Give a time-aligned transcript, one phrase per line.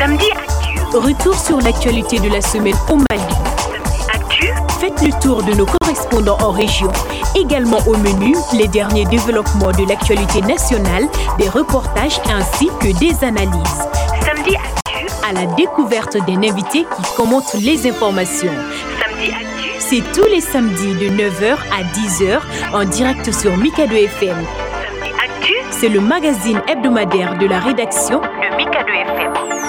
[0.00, 0.96] Samedi Actu.
[0.96, 3.34] Retour sur l'actualité de la semaine au Mali.
[3.58, 4.46] Samedi Actu.
[4.80, 6.90] Faites le tour de nos correspondants en région.
[7.36, 11.04] Également au menu, les derniers développements de l'actualité nationale,
[11.38, 13.82] des reportages ainsi que des analyses.
[14.24, 15.06] Samedi Actu.
[15.28, 18.54] À la découverte d'un invité qui commente les informations.
[19.04, 19.70] Samedi Actu.
[19.80, 22.40] C'est tous les samedis de 9h à 10h
[22.72, 24.30] en direct sur Mikado FM.
[24.30, 25.52] Samedi Actu.
[25.72, 29.59] C'est le magazine hebdomadaire de la rédaction Le Mikado FM.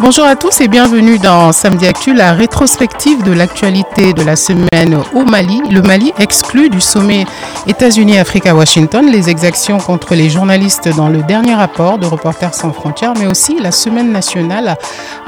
[0.00, 4.96] Bonjour à tous et bienvenue dans Samedi Actu, la rétrospective de l'actualité de la semaine
[5.12, 5.60] au Mali.
[5.72, 7.26] Le Mali exclut du sommet
[7.66, 12.72] États-Unis-Afrique à Washington les exactions contre les journalistes dans le dernier rapport de Reporters sans
[12.72, 14.76] frontières, mais aussi la semaine nationale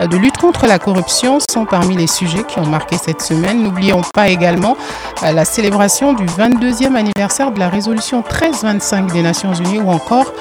[0.08, 3.64] de lutte contre la corruption sont parmi les sujets qui ont marqué cette semaine.
[3.64, 4.76] N'oublions pas également
[5.20, 10.32] la célébration du 22e anniversaire de la résolution 1325 des Nations Unies ou encore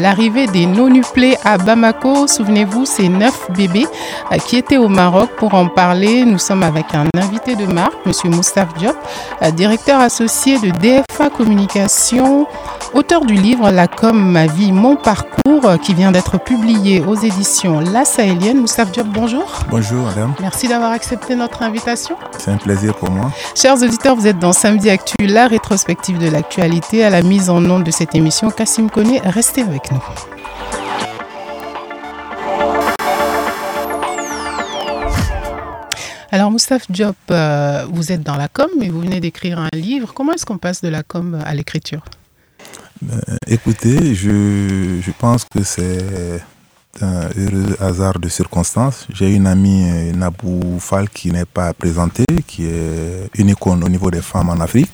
[0.00, 2.26] l'arrivée des non-nuplés à Bamako.
[2.26, 5.30] Souvenez-vous, ces neuf bébés euh, qui étaient au Maroc.
[5.36, 8.12] Pour en parler, nous sommes avec un invité de marque, M.
[8.30, 8.96] Moustapha Diop,
[9.42, 12.46] euh, directeur associé de DFA Communication,
[12.92, 17.16] auteur du livre La com, ma vie, mon parcours, euh, qui vient d'être publié aux
[17.16, 18.58] éditions La Sahélienne.
[18.60, 19.44] Moustapha Diop, bonjour.
[19.70, 22.16] Bonjour madame, Merci d'avoir accepté notre invitation.
[22.38, 23.30] c'est un plaisir pour moi.
[23.54, 27.04] Chers auditeurs, vous êtes dans Samedi Actu, la rétrospective de l'actualité.
[27.04, 30.00] À la mise en onde de cette émission, Cassim Koné, restez avec nous.
[36.34, 40.12] Alors, Moustapha Diop, euh, vous êtes dans la com, mais vous venez d'écrire un livre.
[40.12, 42.04] Comment est-ce qu'on passe de la com à l'écriture?
[43.08, 46.42] Euh, écoutez, je, je pense que c'est
[47.00, 49.06] un heureux hasard de circonstances.
[49.14, 53.88] J'ai une amie, euh, Nabou Fall, qui n'est pas présentée, qui est une icône au
[53.88, 54.90] niveau des femmes en Afrique,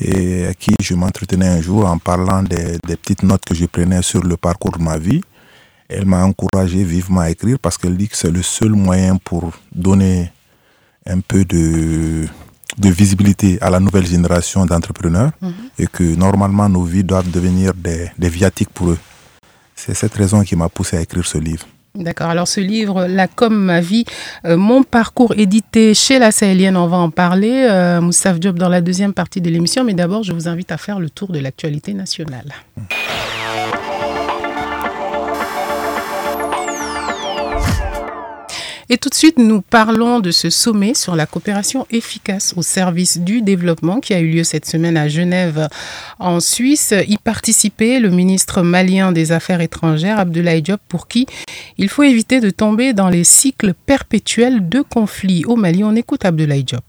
[0.00, 3.66] et à qui je m'entretenais un jour en parlant des, des petites notes que je
[3.66, 5.20] prenais sur le parcours de ma vie.
[5.88, 9.52] Elle m'a encouragé vivement à écrire parce qu'elle dit que c'est le seul moyen pour
[9.72, 10.32] donner
[11.08, 12.26] un peu de,
[12.78, 15.30] de visibilité à la nouvelle génération d'entrepreneurs
[15.78, 18.98] et que normalement nos vies doivent devenir des, des viatiques pour eux.
[19.74, 21.66] C'est cette raison qui m'a poussé à écrire ce livre.
[21.94, 22.28] D'accord.
[22.28, 24.04] Alors, ce livre, La com, ma vie,
[24.44, 27.66] euh, mon parcours édité chez la Sahélienne, on va en parler.
[27.68, 29.82] Euh, Moustapha Diop dans la deuxième partie de l'émission.
[29.84, 32.52] Mais d'abord, je vous invite à faire le tour de l'actualité nationale.
[38.90, 43.18] Et tout de suite, nous parlons de ce sommet sur la coopération efficace au service
[43.18, 45.68] du développement qui a eu lieu cette semaine à Genève,
[46.18, 46.94] en Suisse.
[47.06, 51.26] Y participait le ministre malien des Affaires étrangères, Abdoulaye Diop, pour qui
[51.76, 55.44] il faut éviter de tomber dans les cycles perpétuels de conflits.
[55.44, 56.84] Au Mali, on écoute Abdoulaye Diop.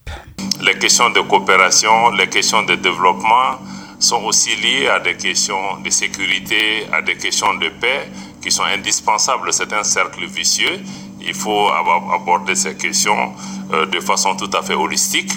[0.63, 3.59] Les questions de coopération, les questions de développement
[3.99, 8.07] sont aussi liées à des questions de sécurité, à des questions de paix
[8.41, 9.51] qui sont indispensables.
[9.51, 10.79] C'est un cercle vicieux.
[11.21, 13.33] Il faut ab- aborder ces questions
[13.73, 15.31] euh, de façon tout à fait holistique.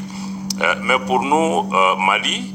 [0.61, 2.55] Euh, mais pour nous, euh, Mali,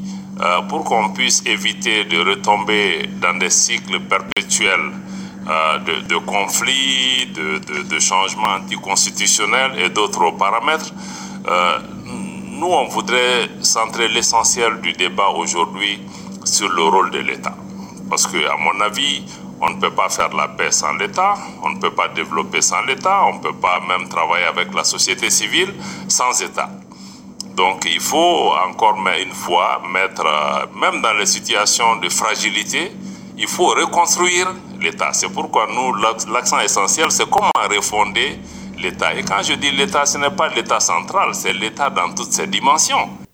[0.69, 4.91] pour qu'on puisse éviter de retomber dans des cycles perpétuels
[5.47, 10.93] de, conflits, de, de, changements anticonstitutionnels et d'autres paramètres,
[12.59, 15.99] nous, on voudrait centrer l'essentiel du débat aujourd'hui
[16.43, 17.55] sur le rôle de l'État.
[18.07, 19.23] Parce que, à mon avis,
[19.61, 22.81] on ne peut pas faire la paix sans l'État, on ne peut pas développer sans
[22.81, 25.73] l'État, on ne peut pas même travailler avec la société civile
[26.07, 26.69] sans État.
[27.55, 32.91] Donc il faut encore une fois mettre, euh, même dans les situations de fragilité,
[33.35, 35.11] il faut reconstruire l'État.
[35.13, 35.93] C'est pourquoi nous,
[36.31, 38.39] l'accent essentiel, c'est comment refonder
[38.77, 39.13] l'État.
[39.15, 42.47] Et quand je dis l'État, ce n'est pas l'État central, c'est l'État dans toutes ses
[42.47, 43.26] dimensions.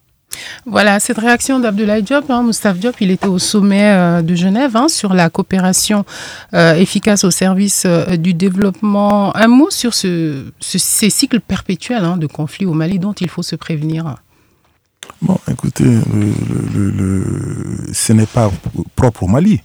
[0.65, 4.75] Voilà, cette réaction d'Abdoulaye Diop, hein, Moustapha Diop, il était au sommet euh, de Genève
[4.75, 6.05] hein, sur la coopération
[6.53, 9.35] euh, efficace au service euh, du développement.
[9.35, 13.29] Un mot sur ce, ce- ces cycles perpétuels hein, de conflits au Mali dont il
[13.29, 14.15] faut se prévenir.
[15.21, 16.01] Bon, écoutez, le-
[16.73, 18.49] le- le- le- ce n'est pas
[18.95, 19.61] propre au Mali.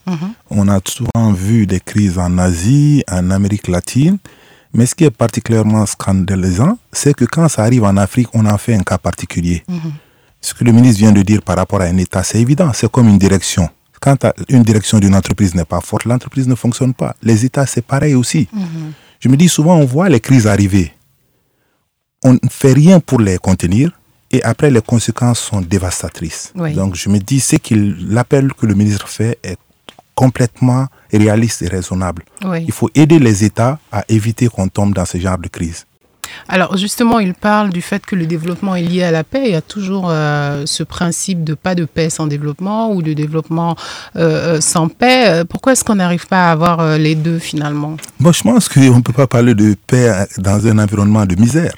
[0.51, 4.19] On a souvent vu des crises en Asie, en Amérique latine,
[4.75, 8.59] mais ce qui est particulièrement scandalisant, c'est que quand ça arrive en Afrique, on en
[8.59, 9.63] fait un cas particulier.
[10.41, 12.91] Ce que le ministre vient de dire par rapport à un État, c'est évident, c'est
[12.91, 13.69] comme une direction.
[14.01, 14.17] Quand
[14.49, 17.17] une direction d'une entreprise n'est pas forte, l'entreprise ne fonctionne pas.
[17.23, 18.49] Les États, c'est pareil aussi.
[19.21, 20.93] Je me dis souvent, on voit les crises arriver.
[22.25, 23.93] On ne fait rien pour les contenir
[24.31, 26.53] et après, les conséquences sont dévastatrices.
[26.55, 26.75] Oui.
[26.75, 29.59] Donc, je me dis, c'est qu'il l'appel que le ministre fait est
[30.15, 32.25] complètement réaliste et raisonnable.
[32.45, 32.65] Oui.
[32.65, 35.87] Il faut aider les États à éviter qu'on tombe dans ce genre de crise.
[36.49, 39.43] Alors justement, il parle du fait que le développement est lié à la paix.
[39.47, 43.13] Il y a toujours euh, ce principe de pas de paix sans développement ou de
[43.13, 43.77] développement
[44.17, 45.43] euh, euh, sans paix.
[45.49, 47.97] Pourquoi est-ce qu'on n'arrive pas à avoir les deux finalement?
[48.21, 51.73] Moi, je pense qu'on ne peut pas parler de paix dans un environnement de misère.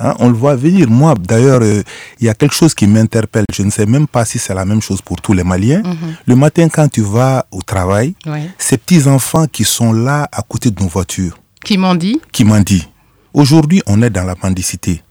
[0.00, 0.88] Hein, on le voit venir.
[0.88, 1.82] Moi, d'ailleurs, euh,
[2.20, 3.44] il y a quelque chose qui m'interpelle.
[3.52, 5.82] Je ne sais même pas si c'est la même chose pour tous les Maliens.
[6.26, 8.14] Le matin, quand tu vas au travail,
[8.58, 12.20] ces petits-enfants qui sont là à côté de nos voitures, Qui m'ont dit?
[12.32, 12.86] Qui m'ont dit,
[13.34, 15.02] aujourd'hui, on est dans la mendicité.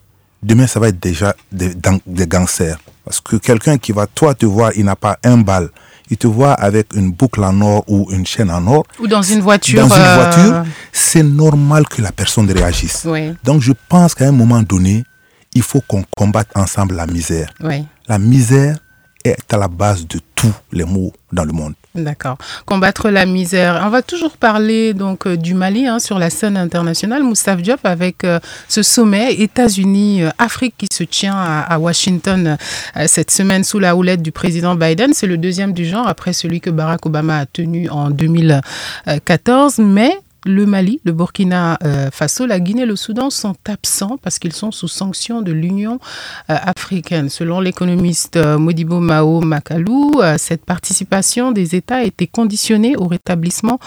[0.43, 1.73] Demain, ça va être déjà des,
[2.05, 2.77] des gangsters.
[3.03, 5.69] Parce que quelqu'un qui va, toi, te voir, il n'a pas un bal.
[6.09, 8.85] Il te voit avec une boucle en or ou une chaîne en or.
[8.99, 13.03] ou dans une voiture Dans une euh, voiture, c'est normal que la personne réagisse.
[13.05, 15.03] Oui, Donc, je pense qu'à un moment donné,
[15.53, 17.49] il faut qu'on combatte ensemble la misère.
[17.63, 17.85] oui.
[18.07, 18.77] La misère
[19.25, 21.73] est à la base de tous les maux dans le monde.
[21.97, 22.37] D'accord.
[22.65, 23.81] Combattre la misère.
[23.83, 27.23] On va toujours parler donc euh, du Mali hein, sur la scène internationale.
[27.23, 32.57] Moustapha Diop avec euh, ce sommet États-Unis-Afrique qui se tient à, Washington
[32.95, 35.13] euh, cette semaine sous la houlette du président Biden.
[35.13, 39.79] C'est le deuxième du genre après celui que Barack Obama a tenu en 2014.
[39.79, 44.39] Mais le Mali, le Burkina euh, Faso, la Guinée et le Soudan sont absents parce
[44.39, 45.99] qu'ils sont sous sanction de l'Union
[46.49, 47.29] euh, africaine.
[47.29, 53.79] Selon l'économiste euh, Modibo Mao Makalou, cette participation des États été conditionnée au rétablissement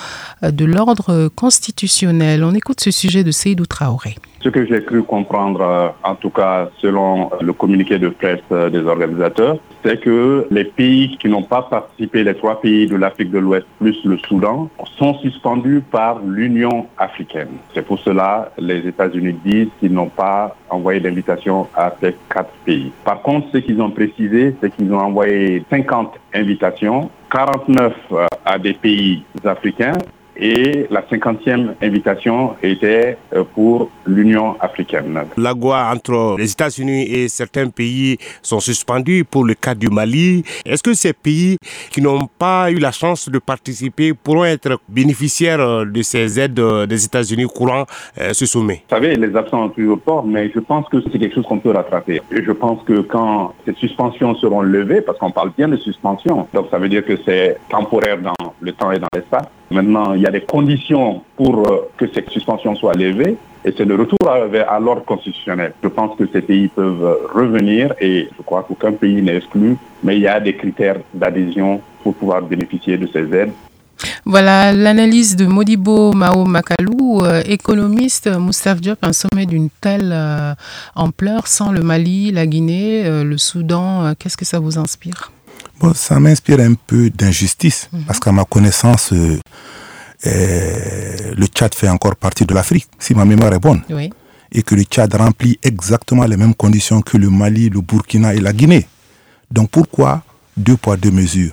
[0.43, 2.45] de l'ordre constitutionnel.
[2.45, 4.15] On écoute ce sujet de Seydou Traoré.
[4.43, 9.59] Ce que j'ai cru comprendre, en tout cas selon le communiqué de presse des organisateurs,
[9.85, 13.67] c'est que les pays qui n'ont pas participé, les trois pays de l'Afrique de l'Ouest
[13.79, 14.69] plus le Soudan,
[14.99, 17.49] sont suspendus par l'Union africaine.
[17.75, 22.93] C'est pour cela les États-Unis disent qu'ils n'ont pas envoyé d'invitation à ces quatre pays.
[23.05, 28.59] Par contre, ce qu'ils ont précisé, c'est qu'ils ont envoyé 50 invitations, 49 euh, à
[28.59, 29.99] des pays africains
[30.41, 35.21] et la cinquantième invitation était euh, pour l'Union africaine.
[35.37, 40.43] L'agua entre les États-Unis et certains pays sont suspendus pour le cas du Mali.
[40.65, 41.59] Est-ce que ces pays
[41.91, 46.59] qui n'ont pas eu la chance de participer pourront être bénéficiaires euh, de ces aides
[46.59, 47.85] euh, des États-Unis courant
[48.33, 48.83] ce sommet?
[48.89, 51.59] Vous savez, les absents ont toujours port, mais je pense que c'est quelque chose qu'on
[51.59, 52.23] peut rattraper.
[52.31, 56.49] Et je pense que quand ces suspensions seront levées, parce qu'on parle bien de suspension,
[56.55, 59.47] donc ça veut dire que c'est temporaire dans le temps et dans l'espace.
[59.71, 63.85] Maintenant, il y a des conditions pour euh, que cette suspension soit levée, et c'est
[63.85, 65.73] le retour à, à l'ordre constitutionnel.
[65.83, 69.77] Je pense que ces pays peuvent euh, revenir, et je crois qu'aucun pays n'est exclu,
[70.03, 73.53] mais il y a des critères d'adhésion pour pouvoir bénéficier de ces aides.
[74.25, 78.31] Voilà l'analyse de Modibo Mao Makalou, euh, économiste.
[78.35, 80.55] Moustapha Diop, un sommet d'une telle euh,
[80.95, 85.33] ampleur sans le Mali, la Guinée, euh, le Soudan, euh, qu'est-ce que ça vous inspire?
[85.79, 89.13] Bon, ça m'inspire un peu d'injustice, parce qu'à ma connaissance,
[90.25, 94.11] le Tchad fait encore partie de l'Afrique, si ma mémoire est bonne, Oui.
[94.53, 98.41] et que le Tchad remplit exactement les mêmes conditions que le Mali, le Burkina et
[98.41, 98.87] la Guinée.
[99.51, 100.23] Donc pourquoi
[100.57, 101.53] deux poids, deux mesures?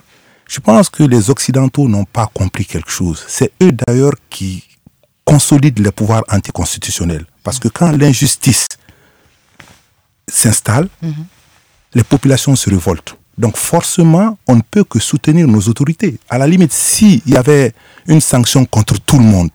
[0.49, 3.23] Je pense que les Occidentaux n'ont pas compris quelque chose.
[3.27, 4.63] C'est eux d'ailleurs qui
[5.25, 7.25] consolident les pouvoirs anticonstitutionnels.
[7.43, 8.67] Parce que quand l'injustice
[10.29, 10.87] s'installe,
[11.93, 13.17] les populations se révoltent.
[13.37, 16.19] Donc forcément, on ne peut que soutenir nos autorités.
[16.29, 17.73] À la limite, s'il y avait
[18.07, 19.49] une sanction contre tout le monde,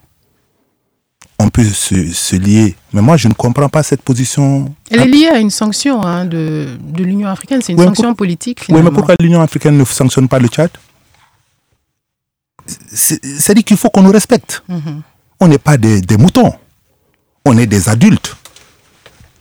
[1.39, 2.77] on peut se, se lier.
[2.93, 4.73] Mais moi, je ne comprends pas cette position.
[4.91, 7.61] Elle est liée à une sanction hein, de, de l'Union africaine.
[7.61, 10.47] C'est une Oui, sanction pour- politique, Oui, mais pourquoi l'Union africaine ne sanctionne pas le
[10.47, 10.71] Tchad?
[12.93, 14.63] C'est- C'est-à-dire qu'il faut qu'on nous respecte.
[14.69, 15.03] Mhm.
[15.41, 16.53] On n'est pas des, des moutons.
[17.45, 18.37] On est des adultes.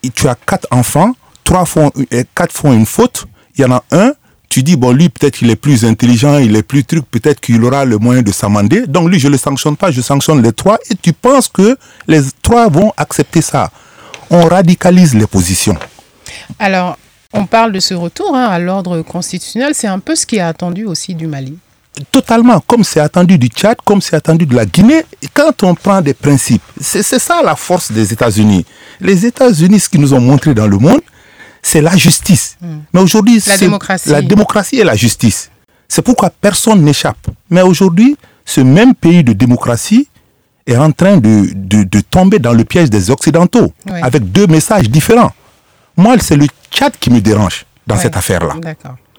[0.01, 1.91] Et tu as quatre enfants, trois font,
[2.33, 3.27] quatre font une faute.
[3.55, 4.13] Il y en a un,
[4.51, 7.63] tu dis, bon, lui, peut-être qu'il est plus intelligent, il est plus truc, peut-être qu'il
[7.63, 8.85] aura le moyen de s'amender.
[8.85, 10.77] Donc, lui, je ne le sanctionne pas, je sanctionne les trois.
[10.89, 13.71] Et tu penses que les trois vont accepter ça.
[14.29, 15.77] On radicalise les positions.
[16.59, 16.97] Alors,
[17.31, 19.71] on parle de ce retour hein, à l'ordre constitutionnel.
[19.73, 21.57] C'est un peu ce qui est attendu aussi du Mali.
[22.11, 25.05] totalement, comme c'est attendu du Tchad, comme c'est attendu de la Guinée.
[25.33, 28.65] Quand on prend des principes, c'est c'est ça la force des États-Unis.
[28.99, 31.01] Les États-Unis, ce qu'ils nous ont montré dans le monde,
[31.61, 32.57] c'est la justice.
[32.93, 34.09] Mais aujourd'hui, La c'est démocratie.
[34.09, 35.49] la démocratie et la justice.
[35.87, 37.27] C'est pourquoi personne n'échappe.
[37.49, 38.15] Mais aujourd'hui,
[38.45, 40.07] ce même pays de démocratie
[40.65, 43.99] est en train de, de, de tomber dans le piège des Occidentaux, Oui.
[44.01, 45.31] avec deux messages différents.
[45.97, 48.55] Moi, c'est le Tchad qui me dérange dans cette affaire-là.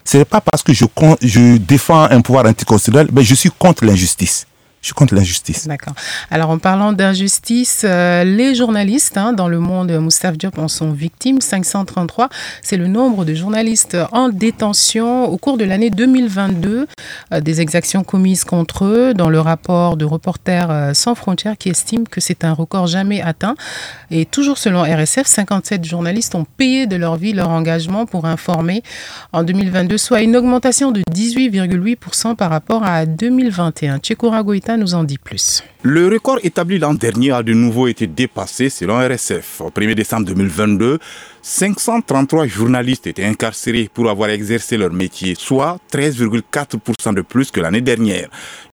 [0.04, 0.84] Ce n'est pas parce que je,
[1.20, 4.46] je défends un pouvoir anticonstitutionnel, mais je suis contre l'injustice.
[4.83, 5.69] Je suis contre l'injustice.
[5.69, 5.95] D'accord.
[6.29, 10.91] Alors, en parlant d'injustice, euh, les journalistes hein, dans le monde, Moustapha Diop, en sont
[10.91, 11.41] victimes.
[11.41, 12.29] 533,
[12.62, 16.89] c'est le nombre de journalistes en détention au cours de l'année 2022.
[17.33, 21.69] Euh, des exactions commises contre eux dans le rapport de Reporters euh, sans frontières qui
[21.69, 23.55] estime que c'est un record jamais atteint.
[24.11, 28.83] Et toujours selon RSF, 57 journalistes ont payé de leur vie leur engagement pour informer
[29.33, 33.99] en 2022, soit une augmentation de 18,8% par rapport à 2021.
[33.99, 35.62] Tchekoura Goïta nous en dit plus.
[35.83, 39.61] Le record établi l'an dernier a de nouveau été dépassé selon RSF.
[39.61, 40.99] Au 1er décembre 2022,
[41.43, 47.81] 533 journalistes étaient incarcérés pour avoir exercé leur métier, soit 13,4% de plus que l'année
[47.81, 48.29] dernière.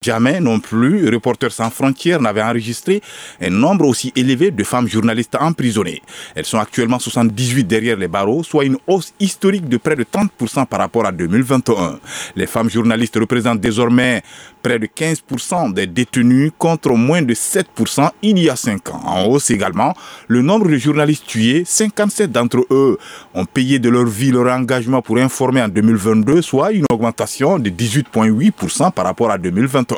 [0.08, 3.02] Jamais non plus Reporters sans frontières n'avait enregistré
[3.42, 6.02] un nombre aussi élevé de femmes journalistes emprisonnées.
[6.34, 10.66] Elles sont actuellement 78 derrière les barreaux, soit une hausse historique de près de 30%
[10.66, 12.00] par rapport à 2021.
[12.38, 14.22] Les femmes journalistes représentent désormais
[14.64, 19.02] près de 15% des détenus contre moins de 7% il y a 5 ans.
[19.04, 19.94] En hausse également,
[20.30, 22.98] le nombre de journalistes tués, 57 d'entre eux
[23.34, 27.70] ont payé de leur vie leur engagement pour informer en 2022, soit une augmentation de
[27.70, 29.97] 18,8% par rapport à 2021.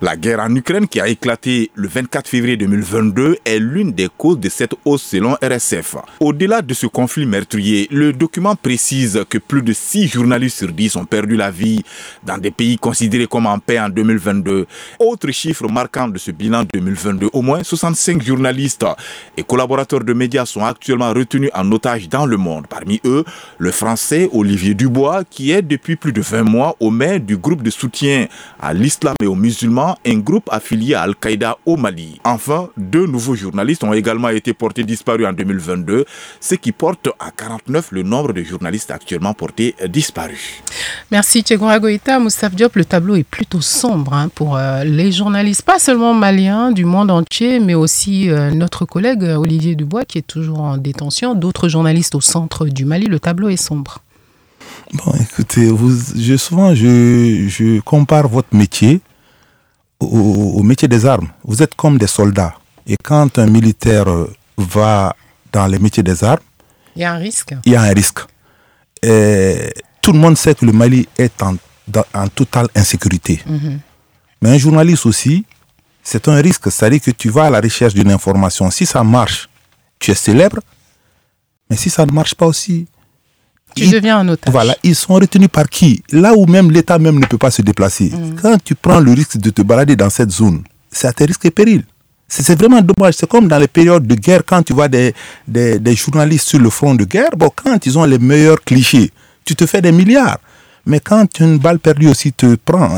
[0.00, 4.38] La guerre en Ukraine qui a éclaté le 24 février 2022 est l'une des causes
[4.38, 5.96] de cette hausse selon RSF.
[6.20, 10.96] Au-delà de ce conflit meurtrier, le document précise que plus de 6 journalistes sur 10
[10.96, 11.82] ont perdu la vie
[12.24, 14.66] dans des pays considérés comme en paix en 2022.
[14.98, 18.86] Autre chiffre marquant de ce bilan 2022, au moins 65 journalistes
[19.36, 22.66] et collaborateurs de médias sont actuellement retenus en otage dans le monde.
[22.68, 23.24] Parmi eux,
[23.58, 27.62] le français Olivier Dubois, qui est depuis plus de 20 mois au maire du groupe
[27.62, 28.26] de soutien
[28.60, 32.20] à l'islam et aux musulmans, un groupe affilié à Al-Qaïda au Mali.
[32.24, 36.04] Enfin, deux nouveaux journalistes ont également été portés disparus en 2022,
[36.40, 40.62] ce qui porte à 49 le nombre de journalistes actuellement portés disparus.
[41.10, 42.18] Merci Tchegoura Goïta.
[42.18, 46.72] Moustapha Diop, le tableau est plutôt sombre hein, pour euh, les journalistes, pas seulement maliens
[46.72, 50.76] du monde entier, mais aussi euh, notre collègue euh, Olivier Dubois qui est toujours en
[50.76, 53.06] détention, d'autres journalistes au centre du Mali.
[53.06, 53.98] Le tableau est sombre.
[54.92, 59.00] Bon, écoutez, vous, je, souvent je, je compare votre métier
[60.00, 60.06] au,
[60.58, 61.28] au métier des armes.
[61.44, 62.54] Vous êtes comme des soldats.
[62.86, 64.06] Et quand un militaire
[64.56, 65.14] va
[65.52, 66.40] dans les métiers des armes,
[66.96, 67.54] il y a un risque.
[67.64, 68.20] Il y a un risque.
[69.02, 71.56] Et tout le monde sait que le Mali est en,
[72.28, 73.42] totale insécurité.
[74.42, 75.44] Mais un journaliste aussi,
[76.02, 76.70] c'est un risque.
[76.70, 78.70] C'est-à-dire que tu vas à la recherche d'une information.
[78.70, 79.48] Si ça marche,
[79.98, 80.60] tu es célèbre.
[81.68, 82.86] Mais si ça ne marche pas aussi,
[83.74, 84.52] Tu ils- deviens un otage.
[84.52, 86.02] voilà, ils sont retenus par qui?
[86.12, 88.12] Là où même l'État même ne peut pas se déplacer.
[88.42, 91.44] Quand tu prends le risque de te balader dans cette zone, c'est à tes risques
[91.46, 91.84] et périls.
[92.28, 93.14] C'est c'est vraiment dommage.
[93.18, 95.12] C'est comme dans les périodes de guerre, quand tu vois des,
[95.48, 99.10] des, des journalistes sur le front de guerre, bon, quand ils ont les meilleurs clichés,
[99.44, 100.38] tu te fais des milliards.
[100.86, 102.90] Mais quand une balle perdue aussi te prend,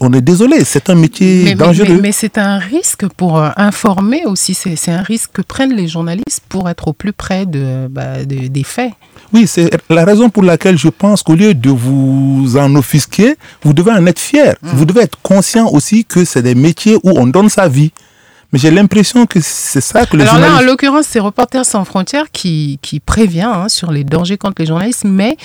[0.00, 1.94] on est désolé, c'est un métier Mais, dangereux.
[1.96, 4.54] mais- mais c'est un risque pour euh, informer aussi.
[4.54, 8.48] C'est un risque que prennent les journalistes pour être au plus près de, bah, de-
[8.48, 8.92] des faits.
[9.32, 13.72] Oui, c'est la raison pour laquelle je pense qu'au lieu de vous en offusquer, vous
[13.72, 14.54] devez en être fier.
[14.62, 17.92] Vous devez être conscient aussi que c'est des métiers où on donne sa vie.
[18.54, 21.84] Mais j'ai l'impression que c'est ça que les Alors là, en l'occurrence, c'est Reporters sans
[21.84, 25.02] frontières qui, qui prévient hein, sur les dangers contre les journalistes.
[25.04, 25.36] Mais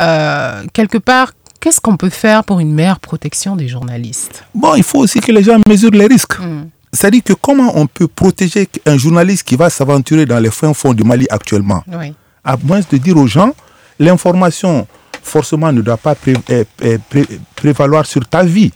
[0.00, 1.30] euh, quelque part,
[1.60, 4.42] qu'est-ce qu'on peut faire pour une meilleure protection des journalistes?
[4.52, 6.40] Bon, il faut aussi que les gens mesurent les risques.
[6.40, 6.64] Mm.
[6.92, 10.92] C'est-à-dire que comment on peut protéger un journaliste qui va s'aventurer dans les fins fonds
[10.92, 11.84] du Mali actuellement?
[11.86, 12.14] Oui.
[12.42, 13.54] À moins de dire aux gens,
[14.00, 14.88] l'information
[15.22, 18.72] forcément ne doit pas pré- eh, eh, pré- prévaloir sur ta vie.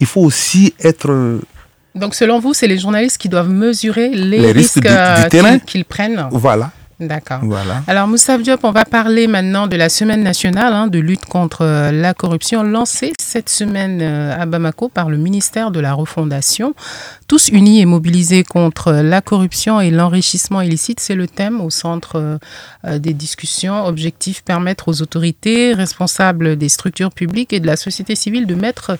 [0.00, 1.40] Il faut aussi être...
[1.94, 5.28] Donc, selon vous, c'est les journalistes qui doivent mesurer les, Les risques euh,
[5.64, 6.28] qu'ils prennent.
[6.32, 6.72] Voilà,
[7.06, 7.40] D'accord.
[7.42, 7.82] voilà.
[7.86, 11.62] Alors, Moussa Diop, on va parler maintenant de la semaine nationale hein, de lutte contre
[11.62, 16.74] euh, la corruption lancée cette semaine euh, à Bamako par le ministère de la Refondation.
[17.28, 22.16] Tous unis et mobilisés contre la corruption et l'enrichissement illicite, c'est le thème au centre
[22.16, 22.38] euh,
[22.84, 23.86] euh, des discussions.
[23.86, 28.98] Objectif permettre aux autorités responsables des structures publiques et de la société civile de mettre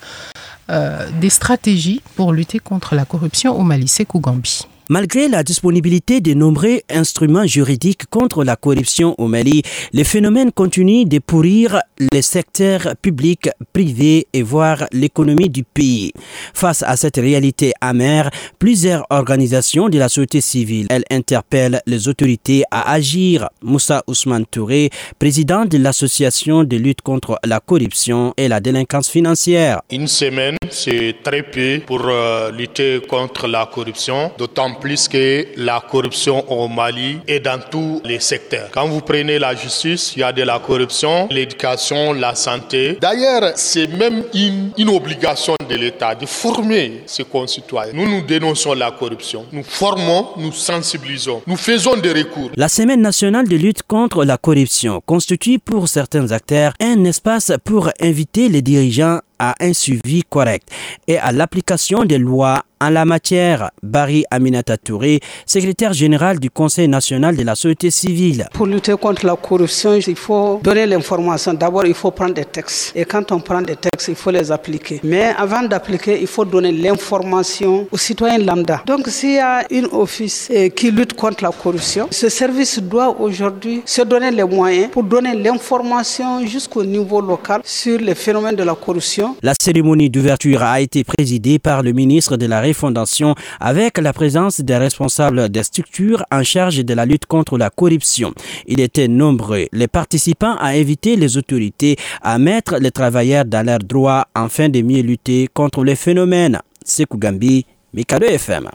[0.71, 3.89] euh, des stratégies pour lutter contre la corruption au Mali.
[3.89, 4.67] C'est Kougambi.
[4.91, 9.63] Malgré la disponibilité de nombreux instruments juridiques contre la corruption au Mali,
[9.95, 11.81] les phénomènes continuent de pourrir
[12.13, 16.13] les secteurs publics, privés et voire l'économie du pays.
[16.53, 22.65] Face à cette réalité amère, plusieurs organisations de la société civile, elles interpellent les autorités
[22.71, 23.49] à agir.
[23.63, 29.81] Moussa Ousmane Touré, président de l'association de lutte contre la corruption et la délinquance financière.
[29.91, 35.83] Une semaine, c'est très peu pour euh, lutter contre la corruption, d'autant plus que la
[35.89, 38.69] corruption au Mali est dans tous les secteurs.
[38.73, 42.99] Quand vous prenez la justice, il y a de la corruption, l'éducation, la santé.
[43.01, 47.93] D'ailleurs, c'est même une, une obligation de l'État de former ses concitoyens.
[47.95, 49.47] Nous, nous dénonçons la corruption.
[49.53, 52.51] Nous formons, nous sensibilisons, nous faisons des recours.
[52.57, 57.91] La Semaine nationale de lutte contre la corruption constitue pour certains acteurs un espace pour
[58.01, 60.69] inviter les dirigeants à un suivi correct
[61.07, 63.71] et à l'application des lois en la matière.
[63.83, 68.47] Barry Aminata Touré, secrétaire général du Conseil national de la société civile.
[68.53, 71.55] Pour lutter contre la corruption, il faut donner l'information.
[71.55, 72.93] D'abord, il faut prendre des textes.
[72.95, 75.01] Et quand on prend des textes, il faut les appliquer.
[75.03, 78.83] Mais avant d'appliquer, il faut donner l'information aux citoyens lambda.
[78.87, 83.17] Donc, s'il y a une office eh, qui lutte contre la corruption, ce service doit
[83.21, 88.63] aujourd'hui se donner les moyens pour donner l'information jusqu'au niveau local sur les phénomènes de
[88.63, 89.24] la corruption.
[89.43, 94.61] La cérémonie d'ouverture a été présidée par le ministre de la Refondation avec la présence
[94.61, 98.33] des responsables des structures en charge de la lutte contre la corruption.
[98.67, 99.67] Il était nombreux.
[99.73, 104.83] Les participants à invité les autorités à mettre les travailleurs dans leurs droits afin de
[104.83, 106.61] mieux lutter contre les phénomènes.
[106.85, 107.65] Sekou Gambi,
[107.95, 108.69] Mikado FM.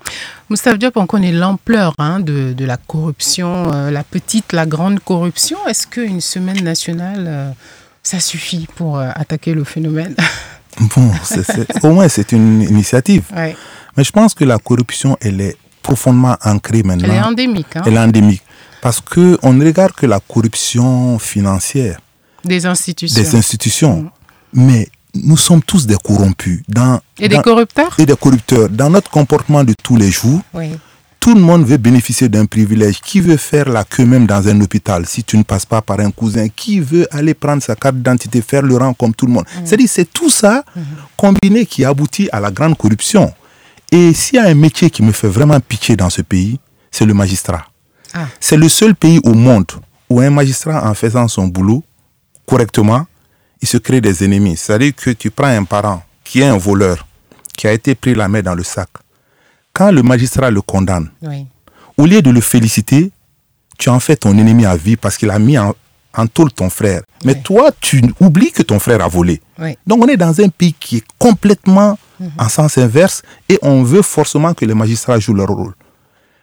[0.49, 4.99] Moustapha Diop, on connaît l'ampleur hein, de, de, la corruption, euh, la petite, la grande
[5.01, 5.57] corruption.
[5.67, 7.51] Est-ce qu'une semaine nationale, euh,
[8.03, 10.15] ça suffit pour euh, attaquer le phénomène
[10.95, 13.23] Bon, c est, c est, au moins c'est une initiative.
[13.35, 13.55] Ouais.
[13.97, 17.07] Mais je pense que la corruption, elle est profondément ancrée maintenant.
[17.09, 17.75] Elle est endémique.
[17.75, 17.81] Hein?
[17.85, 18.43] Elle est endémique.
[18.81, 21.99] Parce qu'on ne regarde que la corruption financière.
[22.45, 23.21] Des institutions.
[23.21, 24.03] Des institutions.
[24.03, 24.09] Mmh.
[24.53, 26.61] Mais nous sommes tous des corrompus.
[26.69, 27.95] Dans, et dans, des corrupteurs?
[27.99, 28.69] Et des corrupteurs.
[28.69, 30.69] Dans notre comportement de tous les jours, oui.
[31.19, 33.01] Tout le monde veut bénéficier d'un privilège.
[33.01, 35.99] Qui veut faire la queue même dans un hôpital si tu ne passes pas par
[35.99, 36.47] un cousin?
[36.47, 39.45] Qui veut aller prendre sa carte d'identité, faire le rang comme tout le monde?
[39.45, 39.65] Mmh.
[39.65, 40.81] C'est-à-dire c'est tout ça mmh.
[41.17, 43.33] combiné qui aboutit à la grande corruption.
[43.91, 46.59] Et s'il y a un métier qui me fait vraiment pitié dans ce pays,
[46.91, 47.65] c'est le magistrat.
[48.13, 48.27] Ah.
[48.39, 49.71] C'est le seul pays au monde
[50.09, 51.83] où un magistrat, en faisant son boulot
[52.45, 53.05] correctement,
[53.61, 54.57] il se crée des ennemis.
[54.57, 57.05] C'est-à-dire que tu prends un parent qui est un voleur,
[57.57, 58.89] qui a été pris la main dans le sac.
[59.73, 61.45] Quand le magistrat le condamne, oui.
[61.97, 63.11] au lieu de le féliciter,
[63.77, 65.73] tu en fais ton ennemi à vie parce qu'il a mis en,
[66.15, 67.01] en tôle ton frère.
[67.23, 67.41] Mais Oui.
[67.43, 69.41] toi, tu oublies que ton frère a volé.
[69.57, 69.77] Oui.
[69.87, 72.31] Donc on est dans un pays qui est complètement Mhm.
[72.37, 75.73] en sens inverse et on veut forcément que les magistrats jouent leur rôle.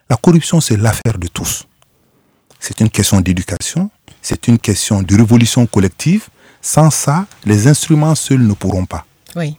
[0.09, 1.65] La corruption, c'est l'affaire de tous.
[2.59, 3.91] C'est une question d'éducation,
[4.23, 6.29] c'est une question de révolution collective.
[6.63, 9.05] Sans ça, les instruments seuls ne pourront pas.
[9.37, 9.59] Oui.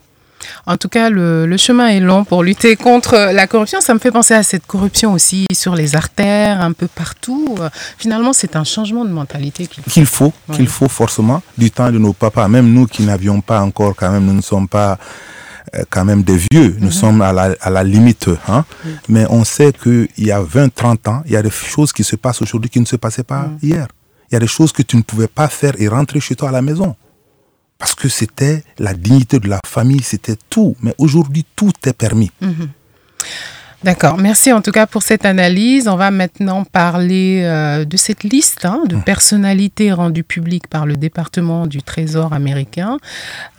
[0.65, 3.81] En tout cas, le, le, chemin est long pour lutter contre la corruption.
[3.81, 7.55] Ça me fait penser à cette corruption aussi sur les artères, un peu partout.
[7.97, 9.91] Finalement, c'est un changement de mentalité qu'il faut.
[9.91, 12.47] Qu'il faut, qu'il faut forcément, du temps de nos papas.
[12.47, 14.97] Même nous qui n'avions pas encore, quand même, nous ne sommes pas
[15.75, 16.75] euh, quand même des vieux.
[16.79, 18.29] Nous sommes à la, à la limite.
[18.47, 18.65] Hein?
[19.09, 22.03] Mais on sait qu'il y a 20, 30 ans, il y a des choses qui
[22.03, 23.87] se passent aujourd'hui qui ne se passaient pas hier.
[24.29, 26.49] Il y a des choses que tu ne pouvais pas faire et rentrer chez toi
[26.49, 26.95] à la maison.
[27.77, 30.75] Parce que c'était la dignité de la famille, c'était tout.
[30.81, 32.31] Mais aujourd'hui, tout est permis.
[32.41, 32.69] Mhm.
[33.83, 35.87] D'accord, merci en tout cas pour cette analyse.
[35.87, 40.97] On va maintenant parler euh, de cette liste hein, de personnalités rendues publiques par le
[40.97, 42.97] département du Trésor américain.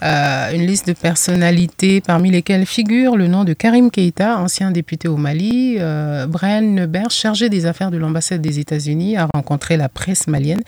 [0.03, 5.07] Euh, une liste de personnalités parmi lesquelles figure le nom de Karim Keïta, ancien député
[5.07, 5.77] au Mali.
[5.79, 10.63] Euh, Brian Neuberg, chargé des affaires de l'ambassade des États-Unis, a rencontré la presse malienne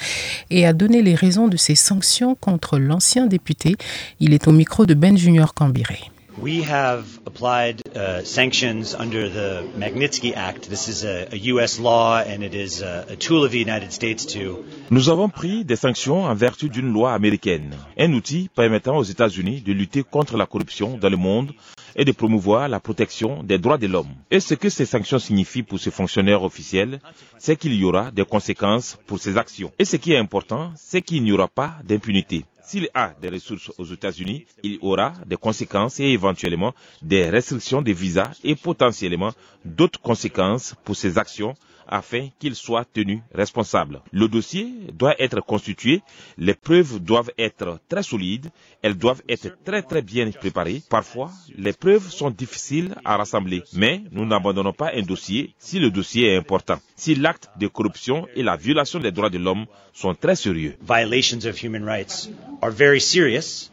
[0.50, 3.74] et a donné les raisons de ces sanctions contre l'ancien député.
[4.20, 5.98] Il est au micro de Ben Junior Cambiré.
[6.42, 7.82] We have applied
[8.24, 10.70] sanctions under the Magnitsky Act.
[10.70, 11.78] This is a, a U.S.
[11.78, 14.64] law and it is a, a, tool of the United States to.
[14.90, 19.60] Nous avons pris des sanctions en vertu d'une loi américaine, un outil permettant aux États-Unis
[19.60, 21.52] de lutter contre la corruption dans le monde
[21.94, 24.14] et de promouvoir la protection des droits de l'homme.
[24.30, 27.00] Et ce que ces sanctions signifient pour ce fonctionnaire officiel,
[27.38, 29.72] c'est qu'il y aura des conséquences pour ses actions.
[29.78, 32.44] Et ce qui est important, c'est qu'il n'y aura pas d'impunité.
[32.70, 37.90] S'il a des ressources aux États-Unis, il aura des conséquences et éventuellement des restrictions de
[37.90, 39.32] visas et potentiellement
[39.64, 41.56] d'autres conséquences pour ses actions
[41.90, 44.00] afin qu'il soit tenu responsable.
[44.12, 46.00] Le dossier doit être constitué,
[46.38, 48.50] les preuves doivent être très solides,
[48.82, 50.80] elles doivent être très très bien préparées.
[50.88, 55.90] Parfois, les preuves sont difficiles à rassembler, mais nous n'abandonnons pas un dossier si le
[55.90, 56.78] dossier est important.
[56.96, 60.76] Si l'acte de corruption et la violation des droits de l'homme sont très sérieux.
[60.82, 62.30] Violations of human rights
[62.62, 63.70] are very serious.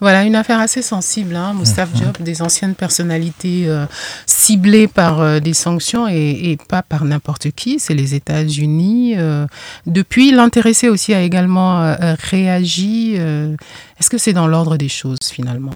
[0.00, 3.86] Voilà, une affaire assez sensible, hein, Moustapha Diop, des anciennes personnalités euh,
[4.26, 9.14] ciblées par euh, des sanctions et, et pas par n'importe qui, c'est les États-Unis.
[9.16, 9.46] Euh,
[9.86, 11.94] depuis, l'intéressé aussi a également
[12.30, 13.14] réagi.
[13.14, 15.72] Est-ce que c'est dans l'ordre des choses finalement?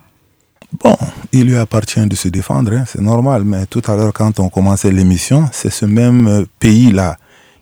[0.84, 0.96] Bon,
[1.32, 4.48] il lui appartient de se défendre, hein, c'est normal, mais tout à l'heure quand on
[4.48, 7.16] commençait l'émission, c'est ce même pays-là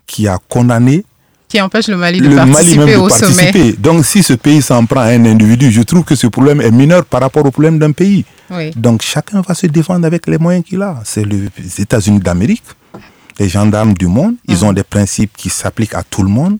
[0.06, 1.04] qui a condamné
[1.48, 3.52] qui empêche le Mali de le participer Mali même de au participer.
[3.52, 3.72] sommet.
[3.78, 6.70] Donc si ce pays s'en prend à un individu, je trouve que ce problème est
[6.70, 8.24] mineur par rapport au problème d'un pays.
[8.50, 8.70] Oui.
[8.76, 11.00] Donc chacun va se défendre avec les moyens qu'il a.
[11.04, 11.48] C'est les
[11.80, 12.64] États-Unis d'Amérique,
[13.38, 16.58] les gendarmes du monde, ils ont des principes qui s'appliquent à tout le monde.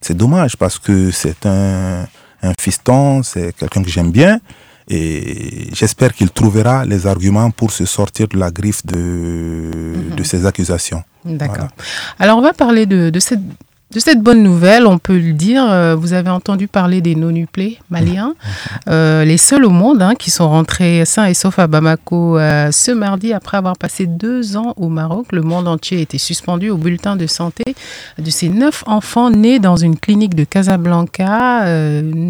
[0.00, 2.06] C'est dommage parce que c'est un,
[2.42, 4.38] un fiston, c'est quelqu'un que j'aime bien.
[4.88, 10.44] Et j'espère qu'il trouvera les arguments pour se sortir de la griffe de, de ces
[10.44, 11.02] accusations.
[11.24, 11.68] D'accord.
[12.18, 13.40] Alors on va parler de, de cette
[13.92, 17.78] de cette bonne nouvelle, on peut le dire, euh, vous avez entendu parler des non-nuplés
[17.90, 18.34] maliens,
[18.88, 22.70] euh, les seuls au monde hein, qui sont rentrés sains et saufs à Bamako euh,
[22.70, 25.26] ce mardi après avoir passé deux ans au Maroc.
[25.32, 27.64] Le monde entier était suspendu au bulletin de santé
[28.18, 31.66] de ces neuf enfants nés dans une clinique de Casablanca.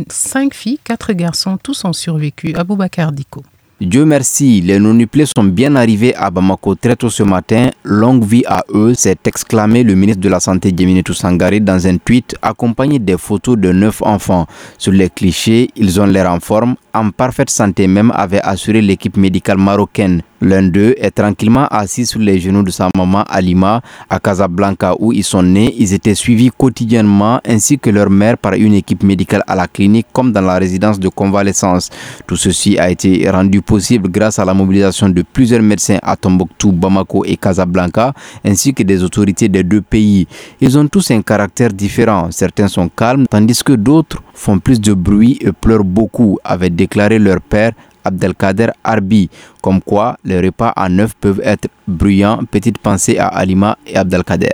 [0.09, 2.55] Cinq filles, quatre garçons, tous ont survécu.
[2.57, 3.42] Aboubacar Diko.
[3.85, 7.71] Dieu merci, les non-nuplés sont bien arrivés à Bamako très tôt ce matin.
[7.83, 11.97] Longue vie à eux, s'est exclamé le ministre de la Santé Djemine Toussangari dans un
[11.97, 14.47] tweet accompagné des photos de neuf enfants.
[14.79, 19.16] Sur les clichés, ils ont l'air en forme, en parfaite santé même, avait assuré l'équipe
[19.16, 20.22] médicale marocaine.
[20.44, 25.12] L'un d'eux est tranquillement assis sur les genoux de sa maman Alima à Casablanca où
[25.12, 25.72] ils sont nés.
[25.78, 30.09] Ils étaient suivis quotidiennement ainsi que leur mère par une équipe médicale à la clinique
[30.12, 31.90] comme dans la résidence de convalescence.
[32.26, 36.72] Tout ceci a été rendu possible grâce à la mobilisation de plusieurs médecins à Tombouctou,
[36.72, 38.12] Bamako et Casablanca
[38.44, 40.26] ainsi que des autorités des deux pays.
[40.61, 42.33] Ils ont tous un caractère différent.
[42.33, 47.18] Certains sont calmes tandis que d'autres font plus de bruit et pleurent beaucoup, avait déclaré
[47.18, 47.73] leur père
[48.05, 49.31] Abdelkader Arbi,
[49.62, 52.40] comme quoi les repas à neuf peuvent être bruyants.
[52.51, 54.51] Petite pensée à Alima et Abdelkader.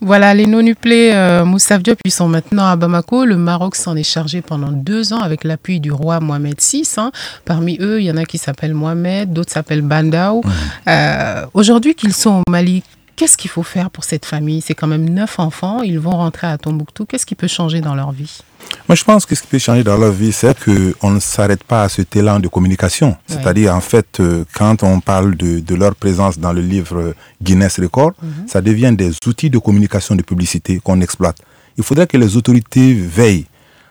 [0.00, 3.24] Voilà, les non-nuplés euh, Moussaf Diop, ils sont maintenant à Bamako.
[3.24, 6.84] Le Maroc s'en est chargé pendant deux ans avec l'appui du roi Mohamed VI.
[6.98, 7.10] hein.
[7.44, 10.42] Parmi eux, il y en a qui s'appellent Mohamed, d'autres s'appellent Bandao.
[10.86, 12.84] Euh, Aujourd'hui qu'ils sont au Mali,
[13.16, 14.60] qu'est-ce qu'il faut faire pour cette famille?
[14.60, 17.06] C'est quand même neuf enfants, ils vont rentrer à Tombouctou.
[17.06, 18.40] Qu'est-ce qui peut changer dans leur vie?
[18.88, 21.64] Moi, je pense que ce qui peut changer dans leur vie, c'est qu'on ne s'arrête
[21.64, 23.16] pas à ce élan de communication.
[23.26, 27.78] C'est-à-dire, en fait, euh, quand on parle de, de leur présence dans le livre Guinness
[27.80, 28.12] Record,
[28.46, 31.36] ça devient des outils de communication, de publicité qu'on exploite.
[31.76, 33.46] Il faudrait que les autorités veillent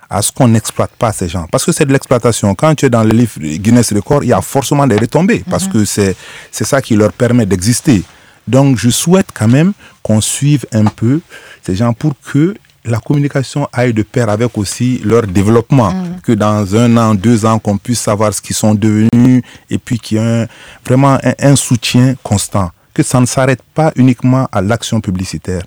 [0.09, 1.47] à ce qu'on n'exploite pas ces gens.
[1.51, 2.53] Parce que c'est de l'exploitation.
[2.55, 5.43] Quand tu es dans le livre Guinness Record, il y a forcément des retombées.
[5.49, 6.15] Parce que c'est
[6.51, 8.03] c'est ça qui leur permet d'exister.
[8.47, 11.21] Donc, je souhaite quand même qu'on suive un peu
[11.61, 15.93] ces gens pour que la communication aille de pair avec aussi leur développement.
[16.23, 19.97] Que dans un an, deux ans, qu'on puisse savoir ce qu'ils sont devenus et puis
[19.99, 20.47] qu'il y ait un-
[20.85, 22.71] vraiment un, un soutien constant.
[22.93, 25.63] Que ça ne s'arrête pas uniquement à l'action publicitaire.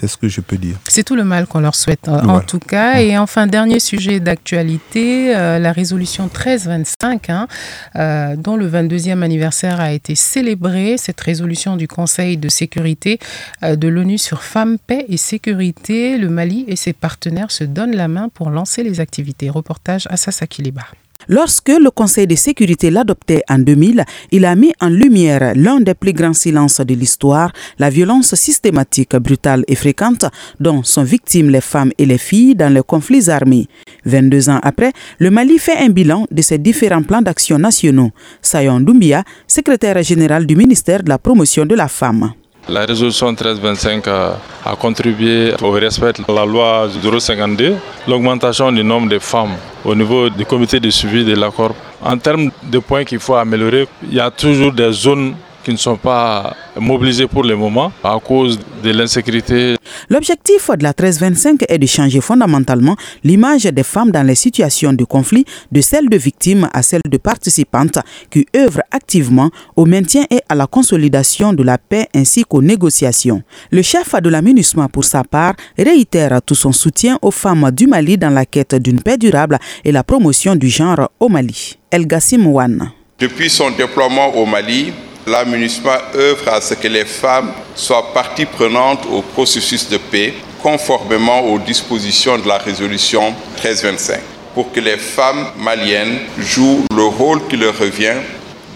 [0.00, 0.76] C'est ce que je peux dire.
[0.88, 2.40] C'est tout le mal qu'on leur souhaite, euh, en Voilà.
[2.40, 3.00] tout cas.
[3.00, 7.48] Et enfin, dernier sujet d'actualité, euh, la résolution 1325, hein,
[7.96, 10.96] euh, dont le 22e anniversaire a été célébré.
[10.96, 13.18] Cette résolution du Conseil de sécurité
[13.62, 16.16] euh, de l'ONU sur femmes, paix et sécurité.
[16.16, 19.50] Le Mali et ses partenaires se donnent la main pour lancer les activités.
[19.50, 20.82] Reportage à Sassakiliba.
[21.28, 25.94] Lorsque le Conseil de sécurité l'adoptait en 2000, il a mis en lumière l'un des
[25.94, 30.26] plus grands silences de l'histoire, la violence systématique, brutale et fréquente
[30.58, 33.68] dont sont victimes les femmes et les filles dans les conflits armés.
[34.04, 38.10] 22 ans après, le Mali fait un bilan de ces différents plans d'action nationaux.
[38.42, 42.32] Sayon Doumbia, secrétaire général du ministère de la promotion de la femme.
[42.70, 47.74] La résolution 1325 a, contribué au respect de la loi 052,
[48.06, 51.74] l'augmentation du nombre de femmes au niveau du comité de suivi de l'accord.
[52.00, 55.76] En termes de points qu'il faut améliorer, il y a toujours des zones qui ne
[55.76, 59.76] sont pas mobilisées pour le moment à cause de l'insécurité.
[60.08, 65.04] L'objectif de la 1325 est de changer fondamentalement l'image des femmes dans les situations de
[65.04, 67.98] conflit, de celle de victimes à celle de participantes
[68.30, 73.42] qui œuvrent activement au maintien et à la consolidation de la paix ainsi qu'aux négociations.
[73.70, 77.86] Le chef de la MINUSMA, pour sa part, réitère tout son soutien aux femmes du
[77.86, 81.78] Mali dans la quête d'une paix durable et la promotion du genre au Mali.
[81.90, 82.90] El Gassim Wan.
[83.18, 84.92] Depuis son déploiement au Mali,
[85.26, 90.34] la MINUSMA œuvre à ce que les femmes soient partie prenante au processus de paix,
[90.62, 93.30] conformément aux dispositions de la résolution
[93.62, 94.20] 1325,
[94.54, 98.16] pour que les femmes maliennes jouent le rôle qui leur revient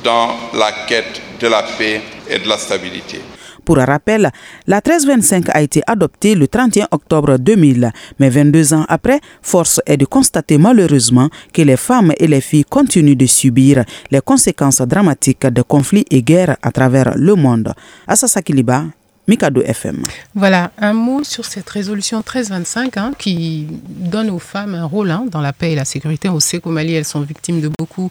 [0.02, 3.20] dans la quête de la paix et de la stabilité.
[3.64, 4.30] Pour rappel,
[4.66, 9.96] la 1325 a été adoptée le 31 octobre 2000, mais 22 ans après, force est
[9.96, 15.46] de constater malheureusement que les femmes et les filles continuent de subir les conséquences dramatiques
[15.46, 17.72] de conflits et guerres à travers le monde.
[18.06, 18.84] Assasa Kiliba,
[19.26, 20.02] Mikado FM.
[20.34, 25.24] Voilà, un mot sur cette résolution 1325 hein, qui donne aux femmes un rôle hein,
[25.30, 26.28] dans la paix et la sécurité.
[26.28, 28.10] On sait qu'au Mali, elles sont victimes de beaucoup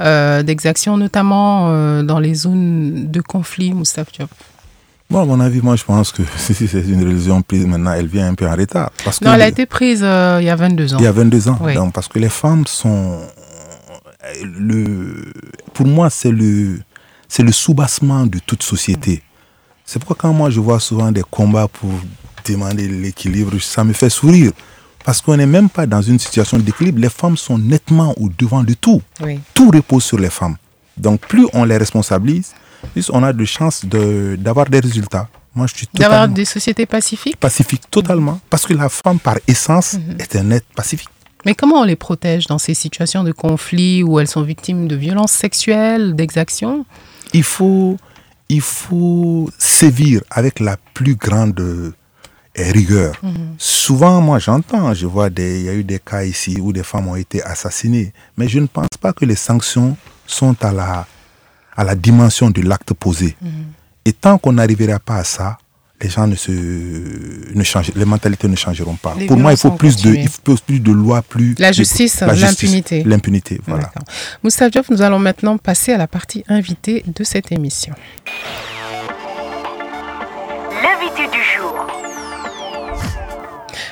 [0.00, 4.26] euh, d'exactions, notamment euh, dans les zones de conflit, Moustapha.
[5.10, 8.06] Bon, à mon avis, moi, je pense que si c'est une résolution prise maintenant, elle
[8.06, 8.90] vient un peu en retard.
[9.04, 10.98] Parce non, que elle a été prise euh, il y a 22 ans.
[10.98, 11.58] Il y a 22 ans.
[11.60, 11.74] Oui.
[11.74, 13.18] Donc, parce que les femmes sont.
[14.44, 15.32] Le,
[15.72, 16.80] pour moi, c'est le,
[17.28, 19.22] c'est le soubassement de toute société.
[19.86, 21.90] C'est pourquoi quand moi je vois souvent des combats pour
[22.46, 24.52] demander l'équilibre, ça me fait sourire.
[25.02, 27.00] Parce qu'on n'est même pas dans une situation d'équilibre.
[27.00, 29.00] Les femmes sont nettement au devant de tout.
[29.22, 29.40] Oui.
[29.54, 30.56] Tout repose sur les femmes.
[30.98, 32.52] Donc plus on les responsabilise,
[33.12, 35.28] on a de chances de- d'avoir des résultats.
[35.54, 37.36] Moi, je suis D'avoir des sociétés pacifiques?
[37.36, 38.40] pacifique, totalement.
[38.50, 41.08] Parce que la femme, par essence, est un être pacifique.
[41.44, 44.96] Mais comment on les protège dans ces situations de conflit où elles sont victimes de
[44.96, 46.84] violences sexuelles, d'exactions?
[47.32, 47.96] Il faut,
[48.48, 51.92] il faut sévir avec la plus grande euh,
[52.56, 53.14] rigueur.
[53.56, 56.82] Souvent, moi, j'entends, je vois des, il y a eu des cas ici où des
[56.82, 61.06] femmes ont été assassinées, mais je ne pense pas que les sanctions sont à la,
[61.78, 63.36] à la dimension de l'acte posé.
[64.04, 65.56] Et tant qu'on n'arrivera pas à ça,
[66.00, 66.52] les gens ne se,
[67.54, 69.14] ne changent, les mentalités ne changeront pas.
[69.18, 71.74] Les Pour moi, il faut plus de, il faut plus de lois, plus La de-
[71.74, 73.02] justice, la justice, l'impunité.
[73.04, 73.90] L'impunité, voilà.
[74.42, 77.94] Moustapha Diop, nous allons maintenant passer à la partie invitée de cette émission.
[80.82, 82.07] L'invité du jour.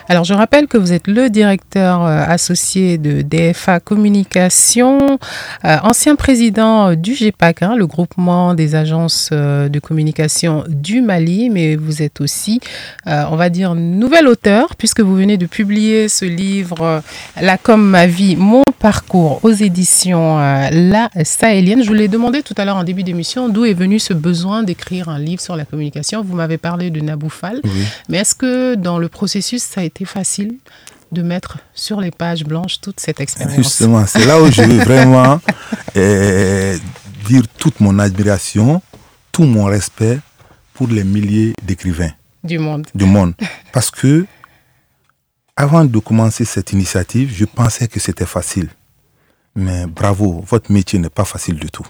[0.08, 5.18] Alors, je rappelle que vous êtes le directeur euh, associé de DFA Communication,
[5.64, 11.50] euh, ancien président euh, du GEPAC, hein, le groupement des agences de communication du Mali,
[11.50, 12.60] mais vous êtes aussi,
[13.06, 17.02] on va dire, nouvel auteur, puisque vous venez de publier ce livre,
[17.40, 21.82] La comme ma vie, mon parcours aux éditions La Sahélienne.
[21.82, 24.62] Je vous l'ai demandé tout à l'heure en début d'émission, d'où est venu ce besoin
[24.62, 26.22] d'écrire un livre sur la communication?
[26.22, 27.60] Vous m'avez parlé de Naboufal,
[28.08, 30.58] mais est-ce que dans le processus, ça a été facile
[31.12, 34.78] de mettre sur les pages blanches toute cette expérience Justement, c'est là où je veux
[34.84, 35.40] vraiment
[35.96, 36.76] euh,
[37.26, 38.82] dire toute mon admiration,
[39.32, 40.18] tout mon respect
[40.74, 42.10] pour les milliers d'écrivains
[42.44, 43.34] du monde du monde.
[43.72, 44.26] Parce que
[45.56, 48.68] avant de commencer cette initiative, je pensais que c'était facile.
[49.54, 51.86] Mais bravo, votre métier n'est pas facile du tout.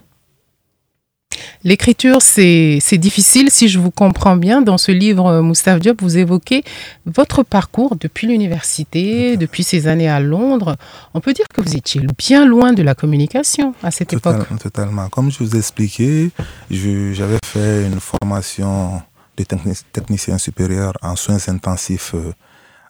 [1.65, 3.51] L'écriture, c'est difficile.
[3.51, 6.63] Si je vous comprends bien, dans ce livre, euh, Moustapha Diop, vous évoquez
[7.07, 10.77] votre parcours depuis l'université, depuis ces années à Londres.
[11.15, 14.59] On peut dire que vous étiez bien loin de la communication à cette Total- époque.
[14.61, 15.09] totalement.
[15.09, 16.31] Comme je vous ai expliqué,
[16.71, 19.03] je- j'avais fait une formation
[19.37, 22.33] de techni- technicien supérieur en soins intensifs euh,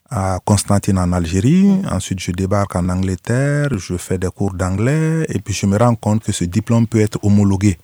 [0.08, 1.68] à Constantine en Algérie.
[1.90, 5.96] Ensuite, je débarque en Angleterre, je fais des cours d'anglais et puis je me rends
[5.96, 7.76] compte que ce diplôme peut être homologué.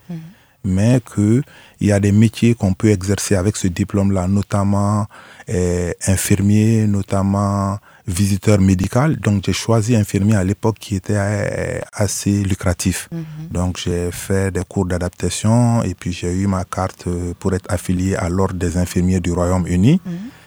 [0.65, 1.43] Mais qu'il
[1.81, 5.07] y a des métiers qu'on peut exercer avec ce diplôme-là, notamment
[5.49, 9.17] euh, infirmier, notamment visiteur médical.
[9.17, 13.09] Donc, j'ai choisi infirmier à l'époque qui était euh, assez lucratif.
[13.51, 17.67] Donc, j'ai fait des cours d'adaptation et puis j'ai eu ma carte euh, pour être
[17.69, 20.01] affilié à l'Ordre des infirmiers du Royaume-Uni.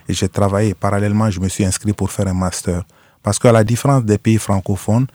[0.08, 0.74] Et j'ai travaillé.
[0.74, 2.84] Parallèlement, je me suis inscrit pour faire un master.
[3.24, 5.08] Parce qu'à la différence des pays francophones,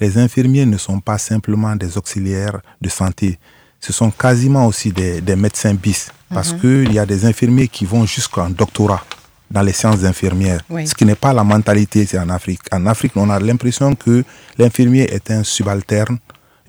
[0.00, 3.38] les infirmiers ne sont pas simplement des auxiliaires de santé.
[3.80, 6.10] Ce sont quasiment aussi des, des médecins bis.
[6.28, 6.60] Parce Mhm.
[6.60, 9.02] qu'il y a des infirmiers qui vont jusqu'en doctorat
[9.48, 10.60] dans les sciences infirmières.
[10.68, 10.86] Oui.
[10.88, 12.62] Ce qui n'est pas la mentalité en Afrique.
[12.72, 14.24] En Afrique, on a l'impression que
[14.58, 16.18] l'infirmier est un subalterne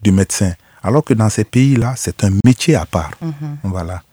[0.03, 0.53] du médecin.
[0.83, 3.11] Alors que dans ces pays-là, c'est un métier à part.
[3.19, 3.57] Mhm.
[3.63, 4.03] Voilà.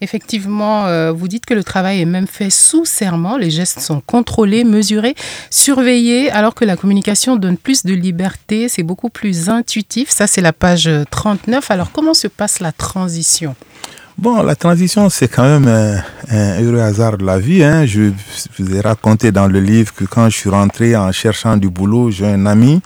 [0.00, 4.00] Effectivement, euh, vous dites que le travail est même fait sous serment, les gestes sont
[4.00, 5.14] contrôlés, mesurés,
[5.50, 10.10] surveillés, alors que la communication donne plus de liberté, c'est beaucoup plus intuitif.
[10.10, 11.70] Ça, c'est la page 39.
[11.70, 13.54] Alors, comment se passe la transition?
[14.18, 15.68] Bon, la transition, c'est quand même
[16.30, 17.62] un, heureux hasard de la vie.
[17.62, 17.84] Hein.
[17.84, 18.12] Je
[18.58, 22.10] vous ai raconté dans le livre que quand je suis rentré en cherchant du boulot,
[22.10, 22.80] j'ai un ami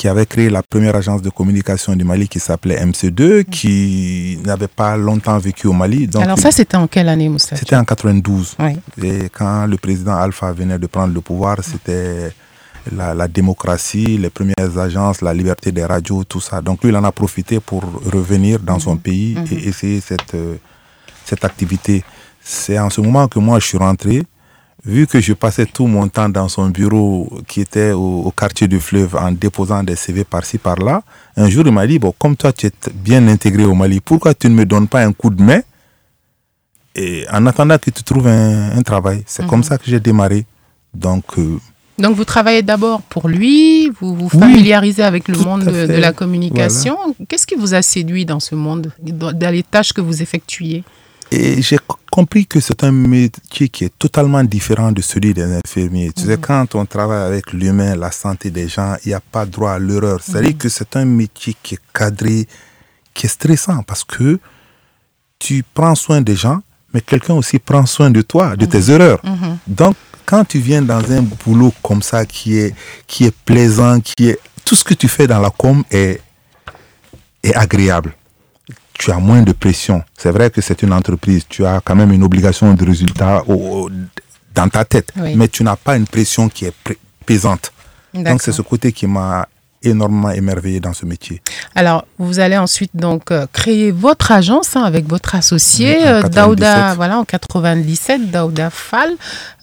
[0.00, 4.66] qui avait créé la première agence de communication du Mali qui s'appelait MC2, qui n'avait
[4.66, 6.06] pas longtemps vécu au Mali.
[6.06, 7.54] Donc Alors, ça, c'était en quelle année, Moussa?
[7.54, 8.56] C'était en 92.
[8.60, 8.78] Oui.
[9.04, 12.32] Et quand le président Alpha venait de prendre le pouvoir, c'était
[12.90, 16.62] la, la démocratie, les premières agences, la liberté des radios, tout ça.
[16.62, 20.54] Donc lui, il en a profité pour revenir dans son pays et essayer cette, euh,
[21.26, 22.02] cette activité.
[22.40, 24.22] C'est en ce moment que moi, je suis rentré.
[24.84, 28.66] Vu que je passais tout mon temps dans son bureau qui était au, au quartier
[28.66, 31.02] du fleuve en déposant des CV par-ci, par-là,
[31.36, 34.32] un jour il m'a dit, bon, comme toi tu es bien intégré au Mali, pourquoi
[34.32, 35.60] tu ne me donnes pas un coup de main?
[36.94, 39.22] Et en attendant que tu trouves un, un travail.
[39.26, 40.44] C'est comme ça que j'ai démarré.
[40.92, 41.58] Donc, euh,
[41.98, 46.12] Donc, vous travaillez d'abord pour lui, vous vous Oui, familiarisez avec le monde de, la
[46.12, 46.96] communication.
[47.28, 50.82] Qu'est-ce qui vous a séduit dans ce monde, dans dans les tâches que vous effectuiez
[51.30, 51.78] et j'ai
[52.20, 56.10] compris que c'est un métier qui est totalement différent de celui des infirmiers.
[56.14, 56.46] Tu sais, Mhm.
[56.48, 59.78] quand on travaille avec l'humain, la santé des gens, il n'y a pas droit à
[59.78, 60.18] l'erreur.
[60.22, 60.58] C'est-à-dire Mhm.
[60.62, 62.46] que c'est un métier qui est cadré,
[63.14, 64.38] qui est stressant parce que
[65.38, 66.60] tu prends soin des gens,
[66.92, 69.20] mais quelqu'un aussi prend soin de toi, de tes erreurs.
[69.24, 69.56] Mhm.
[69.80, 72.74] Donc, quand tu viens dans un boulot comme ça qui est,
[73.06, 76.20] qui est plaisant, qui est tout ce que tu fais dans la com est,
[77.42, 78.12] est agréable.
[79.00, 80.02] Tu as moins de pression.
[80.16, 81.42] C'est vrai que c'est une entreprise.
[81.48, 83.90] Tu as quand même une obligation de résultat au- au-
[84.54, 85.34] dans ta tête, Oui.
[85.36, 86.74] mais tu n'as pas une pression qui est
[87.24, 87.72] pesante.
[88.12, 89.46] Donc, c'est ce côté qui m'a
[89.82, 91.40] énormément émerveillé dans ce métier.
[91.74, 96.22] Alors, vous allez ensuite donc euh, créer votre agence hein, avec votre associé Oui, euh,
[96.28, 96.96] Daouda, 97.
[96.96, 99.12] voilà, en 97, Daouda Fall.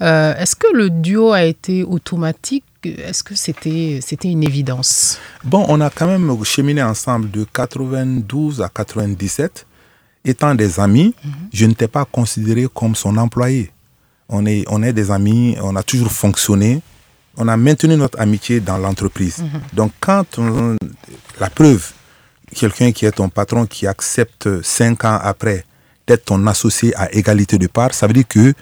[0.02, 2.63] Euh, Est-ce que le duo a été automatique
[2.97, 5.19] Est-ce que c'était c'était une évidence?
[5.43, 9.65] Bon, on a quand même cheminé ensemble de 92 à 97.
[10.26, 11.13] Étant des amis,
[11.54, 13.71] je ne t'ai pas considéré comme son employé.
[14.30, 16.82] On est, on est des amis, on a toujours fonctionné,
[17.38, 19.38] on a maintenu notre amitié dans l'entreprise.
[19.71, 20.76] Donc, quand on-
[21.39, 21.93] la preuve,
[22.54, 25.63] quelqu'un qui est ton patron qui accepte cinq ans après
[26.08, 28.54] d'être ton associé à égalité de part, ça veut dire que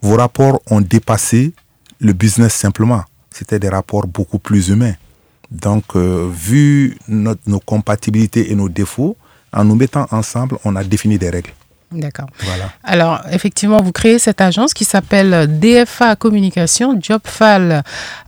[0.00, 1.52] vos rapports ont dépassé
[2.00, 3.04] le business simplement.
[3.32, 4.94] C'était des rapports beaucoup plus humains.
[5.50, 9.16] Donc, euh, vu nos compatibilités et nos défauts,
[9.52, 11.52] en nous mettant ensemble, on a défini des règles.
[11.94, 12.26] D'accord.
[12.40, 12.70] Voilà.
[12.84, 17.82] Alors, effectivement, vous créez cette agence qui s'appelle DFA Communication, Jobfal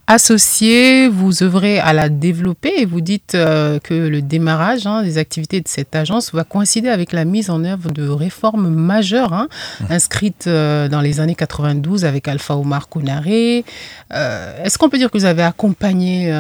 [0.07, 1.09] Associé.
[1.09, 5.63] Vous œuvrez à la développer et vous dites euh, que le démarrage hein, des activités
[5.63, 9.49] de cette agence va coïncider avec la mise en œuvre de réformes majeures hein,
[9.89, 13.65] inscrites euh, dans les années 92 avec Alpha Omar Kounaré.
[14.13, 16.31] Euh, Est-ce qu'on peut dire que vous avez accompagné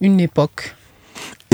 [0.00, 0.74] une époque?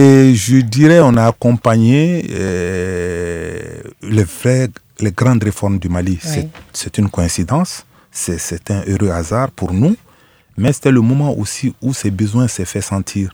[0.00, 3.58] Et je dirais, on a accompagné euh,
[4.02, 4.68] les, vraies,
[5.00, 6.18] les grandes réformes du Mali.
[6.22, 9.96] C'est- C'est une coïncidence, c'est un heureux hasard pour nous,
[10.56, 13.26] mais c'était le moment aussi où ces besoins s'est fait sentir.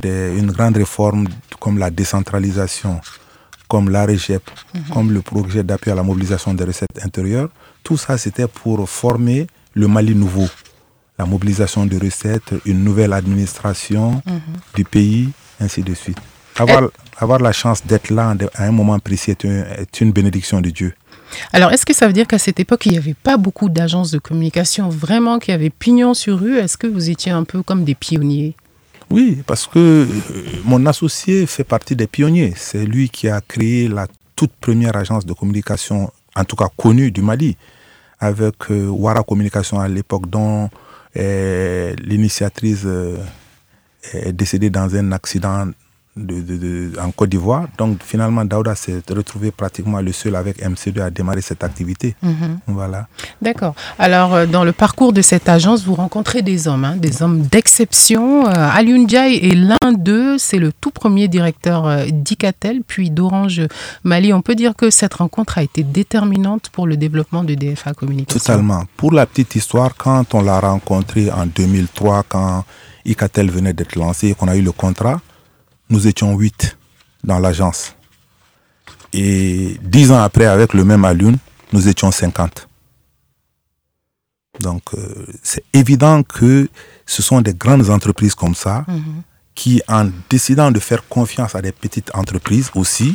[0.00, 1.26] Des- une grande réforme
[1.62, 3.00] comme la décentralisation,
[3.68, 4.44] comme la REGEP,
[4.92, 7.48] comme le projet d'appui à la mobilisation des recettes intérieures,
[7.82, 9.46] tout ça c'était pour former
[9.80, 10.48] le Mali nouveau.
[11.18, 14.22] La mobilisation de recettes, une nouvelle administration
[14.76, 16.18] du pays, ainsi de suite.
[16.56, 16.88] Avoir,
[17.18, 20.94] avoir la chance d'être là à un moment précis est une bénédiction de Dieu.
[21.52, 24.12] Alors, est-ce que ça veut dire qu'à cette époque, il n'y avait pas beaucoup d'agences
[24.12, 26.56] de communication vraiment qui avaient pignon sur rue?
[26.58, 28.54] Est-ce que vous étiez un peu comme des pionniers?
[29.10, 30.06] Oui, parce que euh,
[30.64, 32.54] mon associé fait partie des pionniers.
[32.56, 37.10] C'est lui qui a créé la toute première agence de communication, en tout cas connue
[37.10, 37.56] du Mali,
[38.20, 40.70] avec euh, Wara Communication à l'époque, dont
[41.16, 43.16] euh, l'initiatrice euh,
[44.12, 45.66] est décédée dans un accident
[46.16, 47.64] de, de- de- en Côte d'Ivoire.
[47.76, 52.14] Donc finalement, Daouda s'est retrouvé pratiquement le seul avec MC2 à démarrer cette activité.
[52.22, 52.58] Mhm.
[52.68, 53.08] Voilà.
[53.42, 53.74] D'accord.
[53.98, 57.42] Alors, euh, dans le parcours de cette agence, vous rencontrez des hommes, hein, des hommes
[57.42, 58.46] d'exception.
[58.46, 60.38] Euh, Alioune est l'un d'eux.
[60.38, 63.62] C'est le tout premier directeur euh, d'Icatel, puis d'Orange
[64.04, 64.32] Mali.
[64.32, 68.38] On peut dire que cette rencontre a été déterminante pour le développement de DFA Communication.
[68.38, 68.84] Totalement.
[68.96, 72.64] Pour la petite histoire, quand on l'a rencontré en 2003, quand
[73.04, 75.20] Icatel venait d'être lancé et qu'on a eu le contrat,
[75.90, 76.76] nous étions huit
[77.22, 77.94] dans l'agence.
[79.12, 81.36] Et dix ans après, avec le même Alune,
[81.72, 82.66] nous étions 50.
[84.60, 86.68] Donc, euh, c'est évident que
[87.06, 88.84] ce sont des grandes entreprises comme ça
[89.54, 93.14] qui, en décidant de faire confiance à des petites entreprises aussi,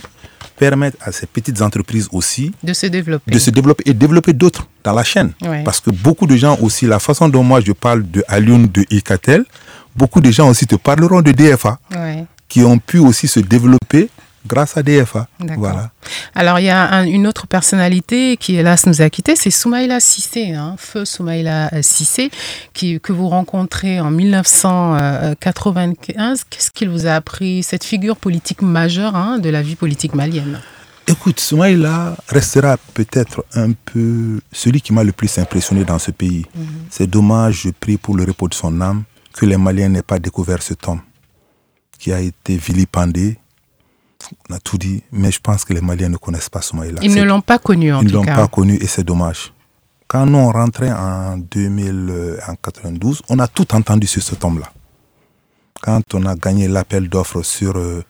[0.57, 3.31] permettent à ces petites entreprises aussi De se développer.
[3.31, 5.31] de se développer et développer d'autres dans la chaîne.
[5.41, 5.63] Ouais.
[5.63, 8.85] Parce que beaucoup de gens aussi, la façon dont moi je parle de Alioune, de
[8.89, 9.45] Icatel,
[9.99, 12.25] beaucoup de gens aussi te parleront de DFA, Ouais.
[12.47, 14.09] qui ont pu aussi se développer
[14.47, 15.27] grâce à DFA.
[15.57, 15.91] Voilà.
[16.33, 19.99] Alors, il y a un- une autre personnalité qui, hélas, nous a quittés, c'est Soumaïla
[19.99, 22.31] Sissé, hein, feu Soumaïla euh, Sissé,
[22.73, 24.09] qui, que vous rencontrez en
[25.43, 26.43] 1995.
[26.49, 30.59] Qu'est-ce qu'il vous a appris, cette figure politique majeure hein, de la vie politique malienne?
[31.07, 36.45] Écoute, Soumaïla restera peut-être un peu celui qui m'a le plus impressionné dans ce pays.
[36.91, 40.19] C'est dommage, je prie pour le repos de son âme, que les Maliens n'aient pas
[40.19, 41.01] découvert cet homme
[41.97, 43.37] qui a été vilipendé.
[44.49, 46.99] On a tout dit, mais je pense que les Maliens ne connaissent pas Soumaïla.
[47.01, 48.35] Ils ne l'ont pas connu, en Ils ne tout l'ont cas.
[48.35, 49.53] pas connu et c'est dommage.
[50.07, 54.43] Quand nous on rentrait en 2000, euh, en 92, on a tout entendu sur cet
[54.43, 54.71] homme-là.
[55.81, 58.03] Quand on a gagné l'appel d'offres sur euh,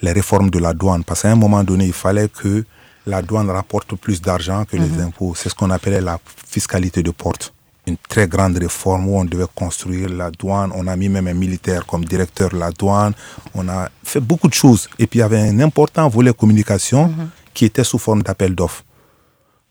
[0.00, 2.64] les réformes de la douane, parce qu'à un moment donné, il fallait que
[3.06, 5.00] la douane rapporte plus d'argent que les Mhm.
[5.08, 5.34] impôts.
[5.36, 7.52] C'est ce qu'on appelait la fiscalité de porte.
[7.86, 10.70] Une très grande réforme où on devait construire la douane.
[10.74, 13.12] On a mis même un militaire comme directeur de la douane.
[13.54, 14.88] On a fait beaucoup de choses.
[15.00, 17.12] Et puis il y avait un important volet communication
[17.54, 18.84] qui était sous forme d'appel d'offres.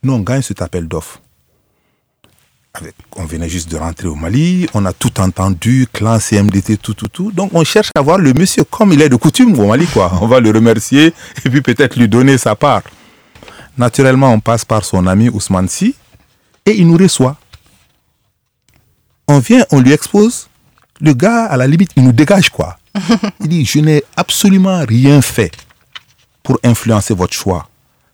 [0.02, 1.20] Nous, on gagne cet appel d'offres.
[3.16, 7.08] on venait juste de rentrer au Mali, on a tout entendu, clan, CMDT, tout, tout,
[7.08, 7.30] tout.
[7.32, 10.10] Donc on cherche à voir le monsieur comme il est de coutume au Mali, quoi.
[10.20, 11.14] On va le remercier
[11.44, 12.82] et puis peut-être lui donner sa part.
[13.78, 15.94] Naturellement, on passe par son ami Ousmane Si
[16.66, 17.36] et il nous reçoit.
[19.28, 20.48] On vient, on lui expose.
[21.00, 22.78] Le gars, à la limite, il nous dégage, quoi.
[23.40, 25.50] Il dit, je n'ai absolument rien fait
[26.42, 27.68] pour influencer votre choix.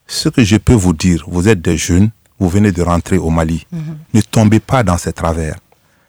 [0.06, 3.30] Ce que je peux vous dire, vous êtes des jeunes, vous venez de rentrer au
[3.30, 3.66] Mali.
[3.72, 3.98] Mhm.
[4.14, 5.56] Ne tombez pas dans ces travers.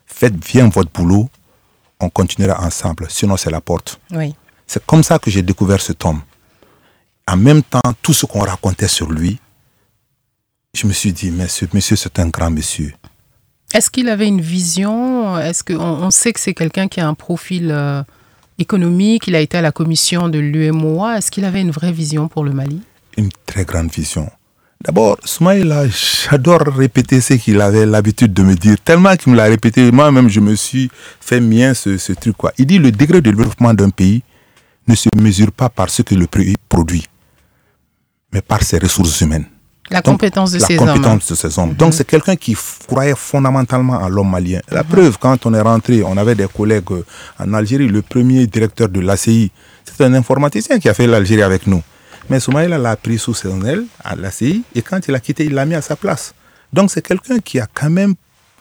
[0.05, 1.29] Faites bien votre boulot,
[1.99, 3.99] on continuera ensemble, sinon c'est la porte.
[4.67, 6.21] C'est comme ça que j'ai découvert cet homme.
[7.27, 9.39] En même temps, tout ce qu'on racontait sur lui,
[10.73, 12.93] je me suis dit, mais ce monsieur, c'est un grand monsieur.
[13.73, 15.37] Est-ce qu'il avait une vision?
[15.37, 18.01] Est-ce qu'on on sait que c'est quelqu'un qui a un profil euh,
[18.57, 21.17] économique Il a été à la commission de l'UMOA.
[21.17, 22.81] Est-ce qu'il avait une vraie vision pour le Mali?
[23.17, 24.29] Une très grande vision.
[24.81, 29.43] D'abord, Soumaïla, j'adore répéter ce qu'il avait l'habitude de me dire, tellement qu'il me l'a
[29.43, 29.91] répété.
[29.91, 30.89] Moi-même, je me suis
[31.19, 32.37] fait mien ce, truc.
[32.37, 32.53] Quoi.
[32.57, 34.23] Il dit le degré de développement d'un pays
[34.87, 37.05] ne se mesure pas par ce que le pays produit,
[38.31, 39.45] mais par ses ressources humaines.
[39.89, 40.85] La compétence de ces hommes.
[40.87, 41.73] La compétence de ces hommes.
[41.73, 41.91] Donc, mhm.
[41.93, 42.55] c'est quelqu'un qui
[42.87, 44.59] croyait fondamentalement en l'homme malien.
[44.69, 44.89] La mhm.
[44.89, 47.05] preuve, quand on est rentré, on avait des collègues euh,
[47.39, 47.87] en Algérie.
[47.87, 49.51] Le premier directeur de l'ACI,
[49.85, 51.81] c'est un informaticien qui a fait l'Algérie avec nous.
[52.29, 55.53] Mais Soumaïla l'a pris sous son aile à l'ACI et quand il a quitté, il
[55.53, 56.33] l'a mis à sa place.
[56.71, 58.13] Donc, c'est quelqu'un qui a quand même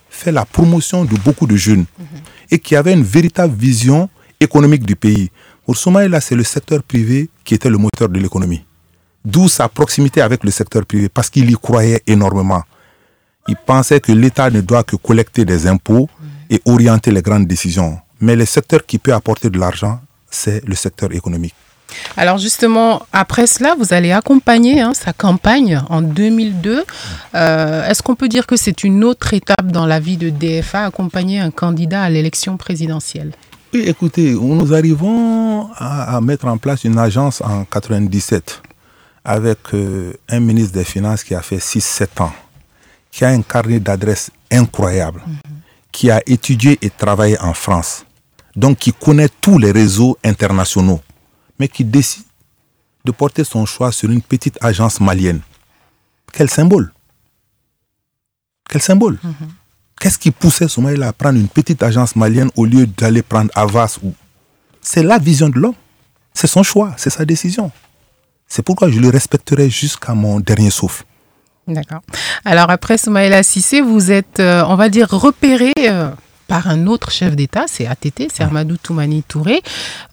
[0.08, 2.06] fait la promotion de beaucoup de jeunes mhm.
[2.50, 4.08] et qui avait une véritable vision
[4.40, 5.30] économique du pays.
[5.66, 8.64] Pour Soumaïla, c'est le secteur privé qui était le moteur de l'économie.
[9.24, 12.62] D'où sa proximité avec le secteur privé, parce qu'il y croyait énormément.
[13.48, 16.08] Il pensait que l'État ne doit que collecter des impôts
[16.50, 17.98] et orienter les grandes décisions.
[18.20, 20.00] Mais le secteur qui peut apporter de l'argent,
[20.30, 21.54] c'est le secteur économique.
[22.16, 26.84] Alors justement, après cela, vous allez accompagner hein, sa campagne en 2002.
[27.34, 30.84] Euh, est-ce qu'on peut dire que c'est une autre étape dans la vie de DFA,
[30.84, 33.32] accompagner un candidat à l'élection présidentielle?
[33.72, 38.62] Oui, écoutez, nous arrivons à, à, mettre en place une agence en 97
[39.28, 42.32] avec euh, un ministre des Finances qui a fait 6-7 ans,
[43.10, 45.36] qui a un carnet d'adresses incroyable, mhm.
[45.92, 48.06] qui a étudié et travaillé en France,
[48.56, 51.02] donc qui connaît tous les réseaux internationaux,
[51.58, 52.24] mais qui décide
[53.04, 55.42] de porter son choix sur une petite agence malienne.
[56.32, 56.90] Quel symbole
[58.66, 59.48] Quel symbole mhm.
[60.00, 63.98] Qu'est-ce qui poussait Soumaïla à prendre une petite agence malienne au lieu d'aller prendre Avas
[64.02, 64.14] ou...
[64.80, 65.74] C'est la vision de l'homme.
[66.32, 67.70] C'est son choix, c'est sa décision.
[68.48, 71.04] C'est pourquoi je le respecterai jusqu'à mon dernier souffle.
[71.68, 72.00] D'accord.
[72.46, 76.10] Alors après Soumaïla Sissé, vous êtes, euh, on va dire, repéré euh,
[76.46, 79.60] par un autre chef d'État, c'est ATT, c'est Armadou Toumani Touré,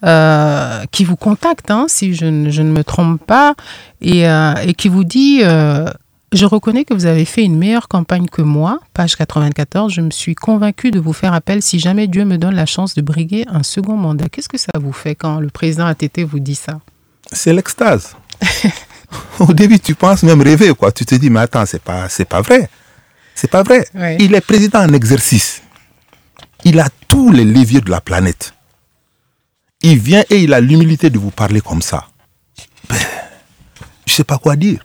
[0.04, 3.56] euh, qui vous contacte, hein, si je ne, je ne, me trompe pas,
[4.02, 8.42] et, et qui vous dit Je reconnais que vous avez fait une meilleure campagne que
[8.42, 9.94] moi, page 94.
[9.94, 12.96] Je me suis convaincu de vous faire appel si jamais Dieu me donne la chance
[12.96, 14.28] de briguer un second mandat.
[14.28, 16.82] Qu'est-ce que ça vous fait quand le président ATT vous dit ça?
[17.32, 18.18] C'est l'extase.
[19.40, 20.92] Au début, tu penses même rêver, quoi.
[20.92, 22.70] Tu te dis, mais attends, c'est pas, c'est pas vrai.
[23.34, 23.86] C'est pas vrai.
[24.20, 25.62] Il est président en exercice.
[26.64, 28.54] Il a tous les leviers de la planète.
[29.82, 32.08] Il vient et il a l'humilité de vous parler comme ça.
[32.90, 32.98] Ben,
[34.06, 34.80] je sais pas quoi dire.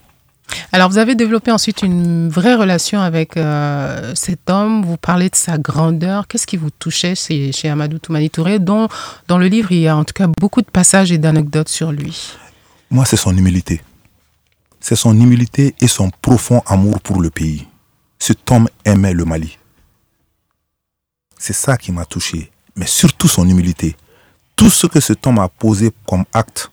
[0.72, 4.84] Alors, vous avez développé ensuite une vraie relation avec euh, cet homme.
[4.84, 6.26] Vous parlez de sa grandeur.
[6.26, 8.88] Qu'est-ce qui vous touchait chez, chez Amadou Toumani Touré, dont
[9.28, 11.92] dans le livre, il y a en tout cas beaucoup de passages et d'anecdotes sur
[11.92, 12.32] lui?
[12.91, 13.80] Moi, c'est son humilité.
[14.80, 17.66] C'est son humilité et son profond amour pour le pays.
[18.18, 19.59] Cet homme aimait le Mali.
[21.38, 22.51] C'est ça qui m'a touché.
[22.74, 23.95] Mais surtout son humilité.
[24.57, 26.70] Tout ce que cet homme a posé comme acte,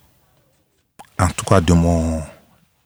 [1.20, 2.22] en tout cas de, mon,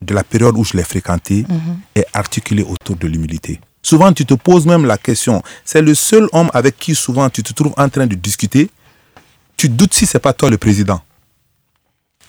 [0.01, 1.79] de la période où je l'ai fréquenté, mhm.
[1.95, 3.61] est articulé autour de l'humilité.
[3.81, 5.41] Souvent, tu te poses même la question.
[5.63, 8.69] C'est le seul homme avec qui souvent tu te trouves en train de discuter.
[9.57, 11.01] Tu doutes si c'est pas toi le président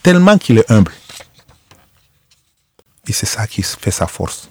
[0.03, 0.93] tellement qu'il est humble.
[3.09, 4.49] Et c'est ça qui fait sa force.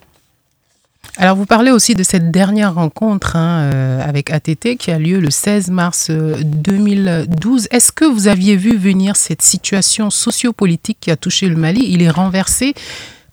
[1.17, 5.19] Alors, vous parlez aussi de cette dernière rencontre hein, euh, avec ATT qui a lieu
[5.19, 7.65] le 16 mars 2012.
[7.65, 11.85] Euh, Est-ce que vous aviez vu venir cette situation sociopolitique qui a touché le Mali?
[11.89, 12.73] Il est renversé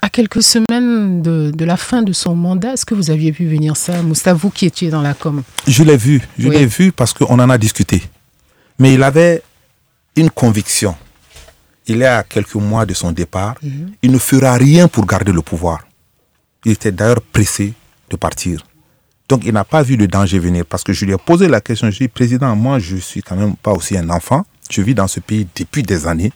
[0.02, 2.74] à quelques semaines de, la fin de son mandat.
[2.74, 5.42] Est-ce que vous aviez vu venir ça, Moustapha, vous qui étiez dans la com?
[5.66, 6.22] Je l'ai vu.
[6.38, 8.02] Je l'ai vu parce qu'on en a discuté.
[8.78, 9.42] Mais il avait
[10.16, 10.96] une conviction
[11.88, 13.56] il est à quelques mois de son départ,
[14.02, 15.86] il ne fera rien pour garder le pouvoir.
[16.64, 17.72] Il était d'ailleurs pressé
[18.10, 18.64] de partir.
[19.28, 21.60] Donc il n'a pas vu le danger venir parce que je lui ai posé la
[21.60, 24.44] question, je lui ai dit, Président, moi je suis quand même pas aussi un enfant,
[24.70, 26.32] je vis dans ce pays depuis des années,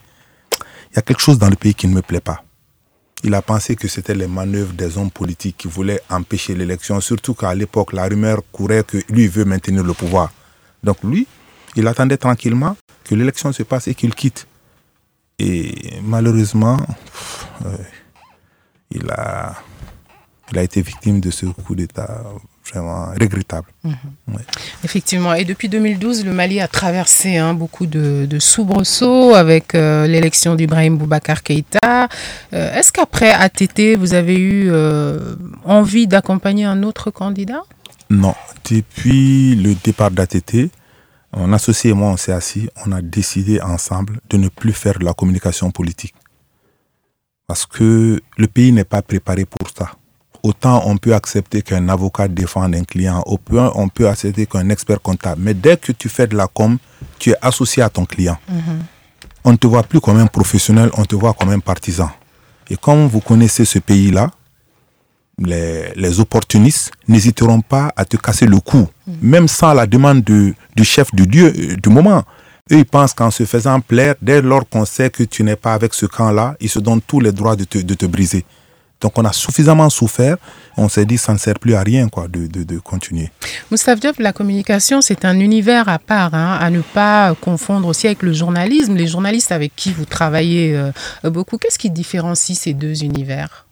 [0.91, 2.43] il y a quelque chose dans le pays qui ne me plaît pas.
[3.25, 7.35] il a pensé que c'était les manœuvres des hommes politiques qui voulaient empêcher l'élection, surtout
[7.35, 10.33] qu'à l'époque, la rumeur courait que lui veut maintenir le pouvoir.
[10.83, 11.27] Donc lui,
[11.77, 14.47] il attendait tranquillement que l'élection se passe et qu'il quitte.
[15.43, 16.77] Et malheureusement,
[17.67, 17.77] euh,
[18.93, 19.55] il, a,
[20.53, 22.23] il a été victime de ce coup d'État
[22.73, 23.67] vraiment regrettable.
[23.83, 23.95] Mhm.
[24.85, 25.35] Effectivement.
[25.35, 30.97] Et depuis 2012, le Mali a traversé hein, beaucoup de, soubresauts avec euh, l'élection d'Ibrahim
[30.97, 32.09] Boubacar Keïta.
[32.53, 34.71] Euh, est-ce qu'après ATT, vous avez eu
[35.65, 37.63] envie d'accompagner un autre candidat?
[38.11, 38.35] Non.
[38.71, 40.71] Depuis le départ d'ATT,
[41.37, 44.99] mon associé et moi, on s'est assis, on a décidé ensemble de ne plus faire
[44.99, 46.15] de la communication politique.
[47.47, 49.93] Parce que le pays n'est pas préparé pour ça.
[50.43, 54.69] Autant on peut accepter qu'un avocat défende un client, au point on peut accepter qu'un
[54.71, 55.41] expert comptable.
[55.43, 56.79] Mais dès que tu fais de la com,
[57.19, 58.39] tu es associé à ton client.
[58.49, 58.85] Mhm.
[59.45, 62.11] On ne te voit plus comme un professionnel, on te voit comme un partisan.
[62.69, 64.31] Et comme vous connaissez ce pays-là,
[65.39, 68.89] les, opportunistes n'hésiteront pas à te casser le cou,
[69.21, 70.55] même sans la demande du
[70.85, 72.25] chef du lieu euh, du moment.
[72.71, 75.75] Eux, ils pensent qu'en se faisant plaire, dès lors qu'on sait que tu n'es pas
[75.75, 78.45] avec ce camp-là, ils se donnent tous les droits de te, briser.
[79.01, 80.37] Donc on a suffisamment souffert,
[80.77, 83.31] on s'est dit ça ne sert plus à rien quoi, de, de, continuer.
[83.73, 88.07] Moustapha Diop, la communication, c'est un univers à part, hein, à ne pas confondre aussi
[88.07, 88.95] avec le journalisme.
[88.95, 90.93] Les journalistes avec qui vous travaillez euh,
[91.31, 93.67] beaucoup, qu'est-ce qui différencie ces deux univers?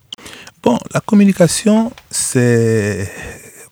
[0.62, 3.10] Bon, la communication, c'est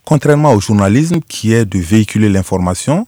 [0.06, 3.06] contrairement au journalisme qui est de véhiculer l'information,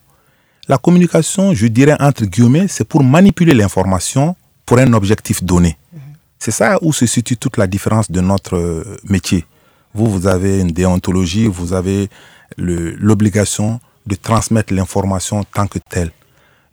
[0.69, 5.79] la communication, je dirais entre guillemets, c'est pour manipuler l'information pour un objectif donné.
[6.39, 9.47] C'est ça où se situe toute la différence de notre euh, métier.
[9.95, 12.09] Vous, vous avez une déontologie, vous avez
[12.57, 16.13] l'obligation de transmettre l'information tant que telle.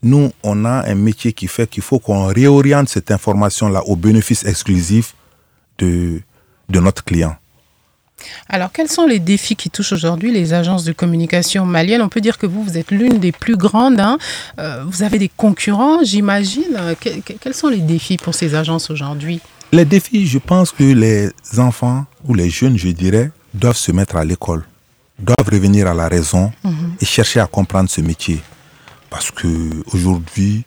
[0.03, 4.45] Nous, on a un métier qui fait qu'il faut qu'on réoriente cette information-là au bénéfice
[4.45, 5.15] exclusif
[5.79, 6.21] de,
[6.69, 7.35] de notre client.
[8.49, 12.01] Alors, quels sont les défis qui touchent aujourd'hui les agences de communication maliennes?
[12.01, 13.99] On peut dire que vous, vous êtes l'une des plus grandes.
[13.99, 14.17] Hein.
[14.59, 16.95] Euh, vous avez des concurrents, j'imagine.
[17.39, 19.39] quels sont les défis pour ces agences aujourd'hui?
[19.71, 24.15] Les défis, je pense que les enfants ou les jeunes, je dirais, doivent se mettre
[24.15, 24.63] à l'école,
[25.19, 26.93] doivent revenir à la raison mhm.
[26.99, 28.41] et chercher à comprendre ce métier.
[29.09, 29.47] Parce que
[29.93, 30.63] aujourd'hui,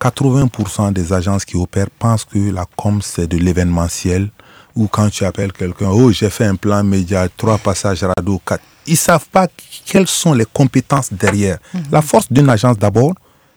[0.00, 4.30] 80% des agences qui opèrent pensent que la com, c'est de l'événementiel,
[4.76, 8.62] ou quand tu appelles quelqu'un, oh, j'ai fait un plan média, trois passages radio, quatre.
[8.86, 9.46] Ils ne savent pas
[9.86, 11.58] quelles sont les compétences derrière.
[11.72, 11.82] Mhm.
[11.92, 13.14] La force d'une agence, d'abord,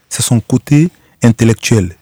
[0.10, 0.90] c'est son côté
[1.24, 1.96] intellectuel.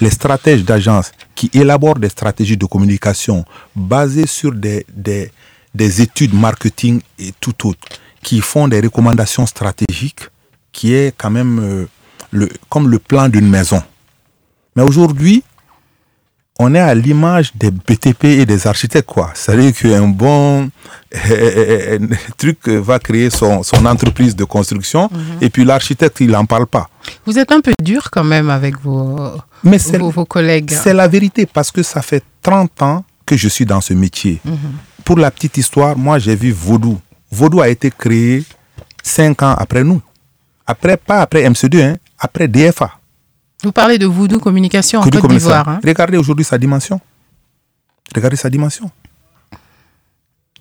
[0.00, 3.44] Les stratèges d'agence qui élaborent des stratégies de communication
[3.76, 5.30] basées sur des, des,
[5.74, 7.86] des études marketing et tout autre,
[8.22, 10.28] qui font des recommandations stratégiques,
[10.72, 11.86] qui est quand même euh,
[12.30, 13.82] le, comme le plan d'une maison.
[14.74, 15.44] Mais aujourd'hui,
[16.62, 19.30] on est à l'image des BTP et des architectes, quoi.
[19.34, 20.70] C'est-à-dire qu'un bon
[22.38, 25.20] truc va créer son, entreprise de construction mhm.
[25.40, 26.88] et puis l'architecte, il n'en parle pas.
[27.26, 29.32] Vous êtes un peu dur quand même avec vos,
[29.64, 30.70] vos, collègues.
[30.70, 34.40] C'est la vérité parce que ça fait 30 ans que je suis dans ce métier.
[34.44, 34.56] Mhm.
[35.04, 37.00] Pour la petite histoire, moi j'ai vu Vaudou.
[37.30, 38.44] Vaudou a été créé
[39.02, 40.00] 5 ans après nous.
[40.66, 43.01] Après, pas après MC2, hein, après DFA.
[43.62, 45.68] Vous parlez de Voodoo Communication en Côte d'Ivoire.
[45.68, 45.80] Hein.
[45.84, 47.00] Regardez aujourd'hui sa dimension.
[48.14, 48.90] Regardez sa dimension.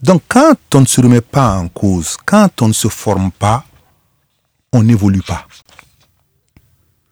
[0.02, 3.64] Donc quand on ne se remet pas en cause, quand on ne se forme pas,
[4.74, 5.46] on n'évolue pas.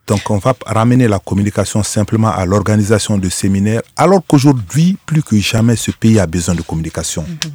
[0.08, 5.38] Donc on va ramener la communication simplement à l'organisation de séminaires, alors qu'aujourd'hui, plus que
[5.38, 7.24] jamais, ce pays a besoin de communication.
[7.28, 7.52] Mhm.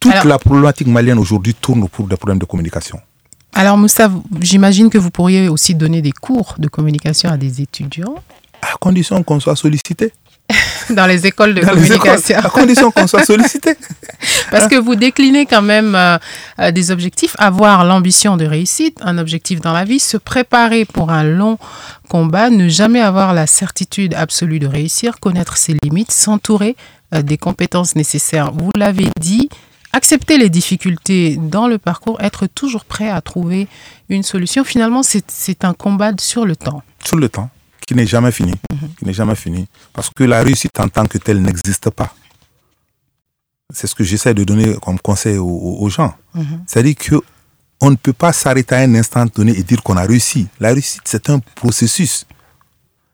[0.00, 2.98] Toute la problématique malienne aujourd'hui tourne autour des problèmes de communication.
[3.58, 4.08] Alors Moussa,
[4.40, 8.14] j'imagine que vous pourriez aussi donner des cours de communication à des étudiants.
[8.62, 10.12] À condition qu'on soit sollicité.
[10.90, 12.38] Dans les écoles de communication.
[12.38, 13.74] à condition qu'on soit sollicité.
[14.52, 16.18] Parce que vous déclinez quand même euh,
[16.60, 21.10] euh, des objectifs, avoir l'ambition de réussite, un objectif dans la vie, se préparer pour
[21.10, 21.58] un long
[22.08, 26.76] combat, ne jamais avoir la certitude absolue de réussir, connaître ses limites, s'entourer
[27.12, 28.52] euh, des compétences nécessaires.
[28.52, 29.48] Vous l'avez dit,
[29.92, 33.68] accepter les difficultés dans le parcours, être toujours prêt à trouver
[34.08, 34.64] une solution.
[34.64, 36.82] Finalement, c'est un combat sur le temps.
[37.04, 37.50] Sur le temps,
[37.86, 38.52] qui n'est jamais fini.
[38.72, 38.88] Mhm.
[38.98, 39.66] Qui n'est jamais fini.
[39.92, 42.14] Parce que la réussite en tant que telle n'existe pas.
[43.72, 46.14] C'est ce que j'essaie de donner comme conseil aux, gens.
[46.34, 46.64] Mhm.
[46.66, 47.16] C'est-à-dire que
[47.80, 50.48] on ne peut pas s'arrêter à un instant donné et dire qu'on a réussi.
[50.58, 52.26] La réussite, c'est un processus.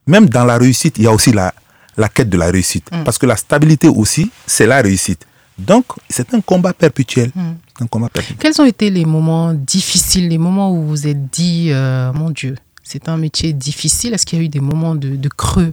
[0.06, 1.52] Même dans la réussite, il y a aussi la,
[1.96, 2.90] la quête de la réussite.
[2.92, 3.04] Mhm.
[3.04, 5.26] Parce que la stabilité aussi, c'est la réussite.
[5.58, 7.30] Donc, c'est un combat perpétuel.
[7.34, 7.54] Hmm.
[7.80, 8.38] Un combat perpétuel.
[8.38, 12.30] Quels ont été les moments difficiles, les moments où vous vous êtes dit, euh, mon
[12.30, 14.14] Dieu, c'est un métier difficile?
[14.14, 15.72] Est-ce qu'il y a eu des moments de, creux?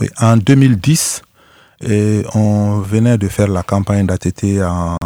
[0.00, 1.22] Oui, En 2010,
[1.82, 4.96] Et on venait de faire la campagne d'ATT en,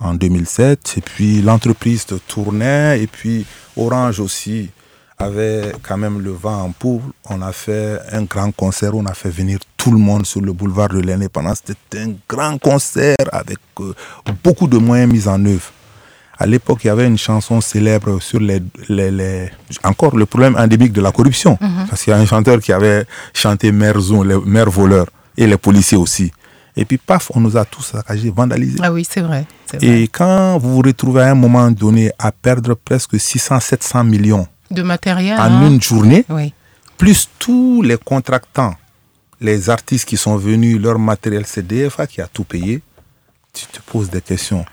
[0.00, 0.94] en 2007.
[0.96, 3.02] Et puis l'entreprise tournait.
[3.02, 3.44] Et puis
[3.76, 4.70] Orange aussi
[5.20, 7.02] avait quand même le vent en poupe.
[7.28, 8.94] On a fait un grand concert.
[8.94, 11.62] On a fait venir tout le monde sur le boulevard de l'Indépendance.
[11.64, 13.94] C'était un grand concert avec euh,
[14.42, 15.70] beaucoup de moyens mis en œuvre.
[16.38, 19.50] À l'époque, il y avait une chanson célèbre sur les, les,
[19.84, 21.58] encore le problème endémique de la corruption.
[21.60, 21.86] Mhm.
[21.88, 23.04] Parce qu'il y a un chanteur qui avait
[23.34, 26.32] chanté Mère Zon, les mères voleurs, et les policiers aussi.
[26.76, 28.78] Et puis, paf, on nous a tous saccagés, vandalisés.
[28.82, 29.44] Ah oui, c'est vrai.
[29.66, 29.86] c'est vrai.
[29.86, 34.82] Et quand vous vous retrouvez à un moment donné à perdre presque 600-700 millions De
[34.82, 35.38] matériel.
[35.38, 35.66] en hein.
[35.68, 36.52] une journée, Oui.
[36.96, 38.74] plus tous les contractants,
[39.40, 42.82] les artistes qui sont venus, leur matériel, c'est DFA qui a tout payé,
[43.52, 44.64] tu te poses des questions.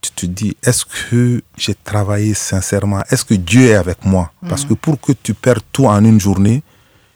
[0.00, 3.02] Tu te dis, est-ce que j'ai travaillé sincèrement?
[3.10, 4.30] Est-ce que Dieu est avec moi?
[4.48, 4.68] Parce Mhm.
[4.68, 6.62] que pour que tu perds tout en une journée,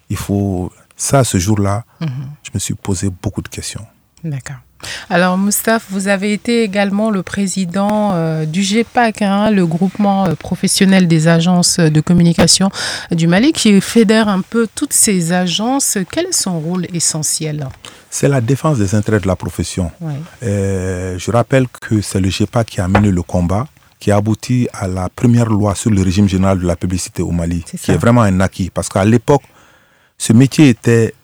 [0.08, 0.72] il faut...
[0.96, 2.08] Ça, ce jour-là, Mhm.
[2.42, 3.86] je me suis posé beaucoup de questions.
[4.24, 4.56] D'accord.
[5.10, 10.34] Alors, Moustaphe, vous avez été également le président euh, du GEPAC, hein, le groupement euh,
[10.34, 12.70] professionnel des agences de communication
[13.10, 15.98] du Mali, qui fédère un peu toutes ces agences.
[16.10, 17.68] Quel est son rôle essentiel?
[18.10, 19.90] C'est la défense des intérêts de la profession.
[20.00, 20.12] Ouais.
[20.42, 23.66] Euh, je rappelle que c'est le GEPA qui a mené le combat,
[23.98, 27.30] qui a abouti à la première loi sur le régime général de la publicité au
[27.30, 28.70] Mali, qui est vraiment un acquis.
[28.70, 29.42] Parce qu'à l'époque,
[30.16, 31.14] ce métier était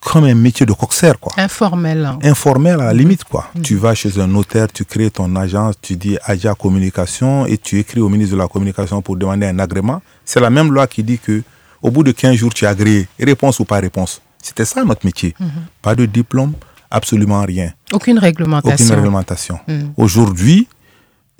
[0.00, 1.32] comme un métier de coxer, quoi.
[1.36, 2.04] Informel.
[2.04, 2.18] hein.
[2.22, 3.48] Informel à la limite, quoi.
[3.54, 3.62] Mm.
[3.62, 7.78] Tu vas chez un notaire, tu crées ton agence, tu dis Aja Communication et tu
[7.78, 10.00] écris au ministre de la Communication pour demander un agrément.
[10.24, 11.42] C'est la même loi qui dit que
[11.82, 13.06] au bout de 15 jours, tu es agréé.
[13.20, 14.20] Réponse ou pas réponse.
[14.42, 15.34] C'était ça notre métier.
[15.38, 15.48] Mhm.
[15.82, 16.52] Pas de diplôme,
[16.90, 17.72] absolument rien.
[17.92, 18.84] Aucune réglementation.
[18.86, 19.58] Aucune réglementation.
[19.96, 20.68] Aujourd'hui,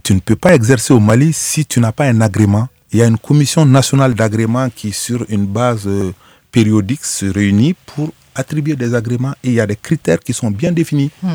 [0.05, 2.69] tu ne peux pas exercer au Mali si tu n'as pas un agrément.
[2.93, 6.13] Il y a une commission nationale d'agrément qui, sur une base euh,
[6.63, 10.51] périodique, se réunit pour attribuer des agréments et il y a des critères qui sont
[10.51, 11.11] bien définis.
[11.23, 11.29] Mm.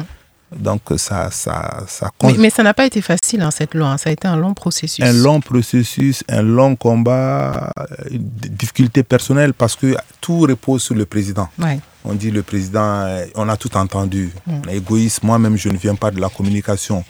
[0.56, 2.38] Donc, ça, ça, ça compte.
[2.38, 3.88] mais ça n'a pas été facile, hein, cette loi.
[3.88, 3.98] hein.
[3.98, 5.04] Ça a été un long processus.
[5.04, 10.94] Un long processus, un long combat, euh, des difficultés personnelles parce que tout repose sur
[10.96, 11.50] le président.
[11.58, 11.80] Ouais.
[12.06, 14.30] On dit le président, euh, on a tout entendu.
[14.48, 15.24] On est égoïste.
[15.24, 17.04] Moi-même, je ne viens pas de la communication.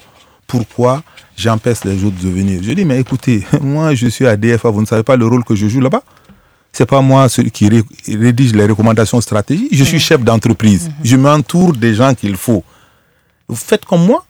[0.46, 1.02] Pourquoi
[1.36, 2.62] j'empêche les autres de venir?
[2.62, 4.70] Je dis, mais écoutez, moi, je suis à DFA.
[4.70, 6.02] Vous ne savez pas le rôle que je joue là-bas
[6.76, 9.68] C'est pas moi celui qui ré- rédige les recommandations stratégiques.
[9.72, 10.90] Je suis chef d'entreprise.
[11.04, 12.64] Je m'entoure des gens qu'il faut.
[13.46, 14.26] Vous faites comme moi,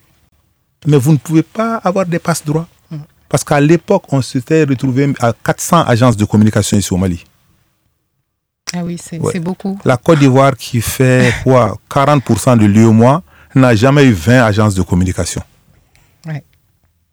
[0.87, 2.69] mais vous ne pouvez pas avoir des passe-droits.
[3.31, 7.25] Parce qu'à l'époque, on s'était retrouvé à 400 agences de communication ici au Mali.
[8.75, 9.39] Ah oui, c'est Ouais.
[9.41, 9.79] beaucoup.
[9.85, 11.79] La Côte d'Ivoire, qui fait quoi?
[11.89, 13.23] 40% de l'UEMOA,
[13.55, 15.43] n'a jamais eu 20 agences de communication.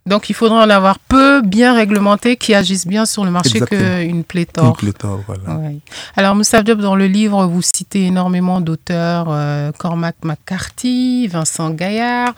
[0.08, 4.24] Donc, il faudra en avoir peu, bien réglementés, qui agissent bien sur le marché qu'une
[4.24, 4.70] pléthore.
[4.70, 5.60] Une pléthore, voilà.
[5.60, 5.78] Ouais.
[6.16, 12.34] Alors, Moussa Diop, dans le livre, vous citez énormément d'auteurs, euh, Cormac McCarthy, Vincent Gaillard.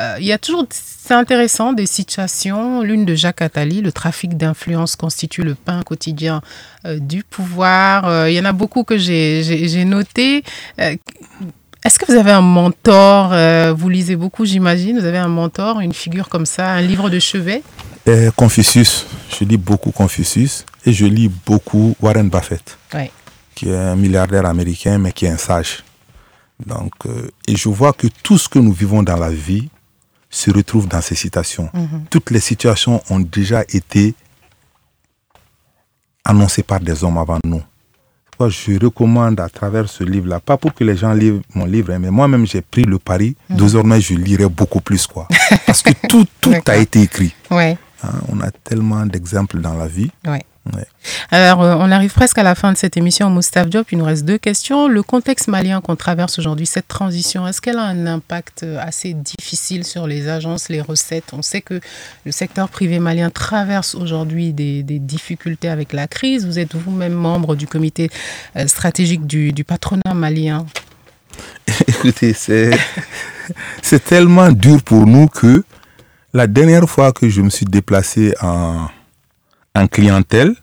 [0.00, 2.82] Euh, il y a toujours, c'est intéressant, des situations.
[2.82, 6.42] L'une de Jacques Attali, le trafic d'influence constitue le pain quotidien
[6.86, 8.28] euh, du pouvoir.
[8.28, 10.42] Il y en a beaucoup que j'ai noté.
[11.86, 14.98] Euh, est-ce que vous avez un mentor euh, Vous lisez beaucoup, j'imagine.
[14.98, 17.62] Vous avez un mentor, une figure comme ça, un livre de chevet?
[18.06, 19.06] Et Confucius,
[19.38, 23.10] je lis beaucoup Confucius et je lis beaucoup Warren Buffett, Ouais.
[23.54, 25.82] qui est un milliardaire américain mais qui est un sage.
[26.64, 29.68] Donc, euh, et je vois que tout ce que nous vivons dans la vie
[30.30, 31.68] se retrouve dans ces citations.
[31.74, 32.04] Mhm.
[32.10, 34.14] Toutes les situations ont déjà été
[36.24, 37.62] annoncées par des hommes avant nous.
[38.38, 41.92] Moi, je recommande à travers ce livre-là, pas pour que les gens lisent mon livre,
[41.92, 43.34] hein, mais moi-même j'ai pris le pari.
[43.48, 43.56] Mhm.
[43.56, 45.26] Désormais, je lirai beaucoup plus, quoi.
[45.66, 47.34] Parce que tout, tout a été écrit.
[47.50, 47.78] Ouais.
[48.04, 50.10] Hein, on a tellement d'exemples dans la vie.
[50.26, 50.42] Ouais.
[51.30, 53.90] Alors, euh, on arrive presque à la fin de cette émission, Moustapha Diop.
[53.92, 54.88] Il nous reste deux questions.
[54.88, 59.14] Le contexte malien qu'on traverse aujourd'hui, cette transition, est-ce qu'elle a un impact euh, assez
[59.14, 61.32] difficile sur les agences, les recettes?
[61.32, 61.80] On sait que
[62.24, 66.46] le secteur privé malien traverse aujourd'hui des, difficultés avec la crise.
[66.46, 68.10] Vous êtes vous-même membre du comité
[68.56, 70.66] euh, stratégique du, du patronat malien.
[71.86, 75.64] Écoutez, c'est tellement dur pour nous que
[76.32, 78.88] la dernière fois que je me suis déplacé en,
[79.76, 80.54] en clientèle,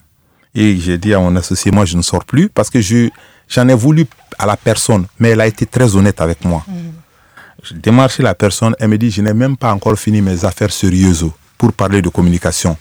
[0.55, 3.09] et j'ai dit à mon associé, moi je ne sors plus, parce que je
[3.47, 4.05] j'en ai voulu
[4.37, 6.65] à la personne, mais elle a été très honnête avec moi.
[7.63, 10.71] J'ai démarché la personne, elle me dit, je n'ai même pas encore fini mes affaires
[10.71, 12.75] sérieuses pour parler de communication.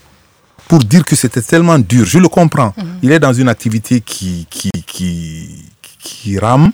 [0.66, 2.74] Pour dire que c'était tellement dur, je le comprends.
[3.02, 5.64] Il est dans une activité qui, qui, qui,
[5.98, 6.72] qui rame.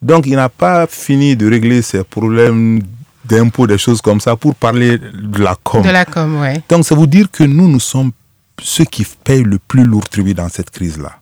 [0.00, 2.80] Donc, il n'a pas fini de régler ses problèmes
[3.24, 5.82] d'impôts, des choses comme ça, pour parler de la com.
[5.82, 6.62] De la com, ouais.
[6.68, 8.10] Donc, ça veut dire que nous, nous sommes
[8.60, 11.18] ceux qui payent le plus lourd tribut dans cette crise-là.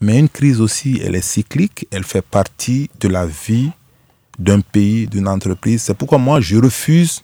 [0.00, 3.70] Mais une crise aussi, elle est cyclique, elle fait partie de la vie
[4.38, 5.82] d'un pays, d'une entreprise.
[5.82, 7.22] C'est pourquoi moi, je refuse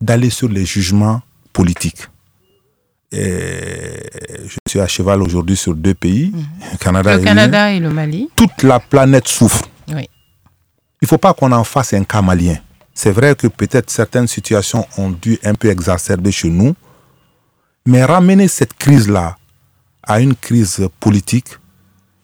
[0.00, 2.08] d'aller sur les jugements politiques.
[3.12, 4.00] Et
[4.46, 6.32] je suis à cheval aujourd'hui sur deux pays,
[6.72, 8.30] le Canada, le et, Canada et le Mali.
[8.34, 9.62] toute la planète souffre.
[9.88, 10.08] Oui.
[11.00, 12.56] Il ne faut pas qu'on en fasse un cas malien.
[12.94, 16.74] C'est vrai que peut-être certaines situations ont dû un peu exacerber chez nous,
[17.86, 19.36] mais ramener cette crise-là
[20.02, 21.58] à une crise politique,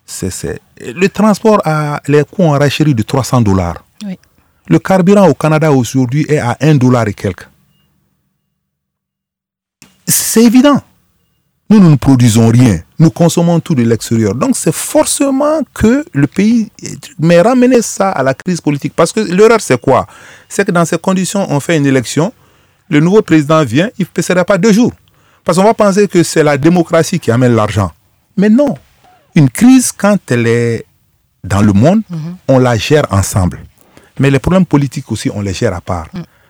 [0.06, 3.84] c'est, Le transport a les coûts en rachérie de 300 dollars.
[4.04, 4.18] Oui.
[4.68, 7.48] Le carburant au Canada aujourd'hui est à 1 dollar et quelques.
[10.06, 10.80] C'est évident.
[11.70, 12.80] Nous, nous ne produisons rien.
[12.98, 14.34] Nous consommons tout de l'extérieur.
[14.34, 16.70] Donc, c'est forcément que le pays.
[17.18, 18.94] Mais ramener ça à la crise politique.
[18.96, 20.06] Parce que l'erreur, c'est quoi?
[20.48, 22.32] C'est que dans ces conditions, on fait une élection.
[22.88, 24.92] Le nouveau président vient, il ne sera pas deux jours.
[25.48, 27.90] Parce qu'on va penser que c'est la démocratie qui amène l'argent.
[28.36, 28.76] Mais non.
[29.34, 30.84] Une crise, quand elle est
[31.42, 32.02] dans le monde,
[32.48, 33.60] on la gère ensemble.
[34.18, 36.08] Mais les problèmes politiques aussi, on les gère à part.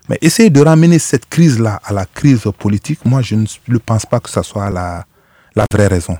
[0.08, 4.18] Mais essayer de ramener cette crise-là à la crise politique, moi, je ne pense pas
[4.18, 5.04] que ce soit la,
[5.54, 6.18] la vraie raison.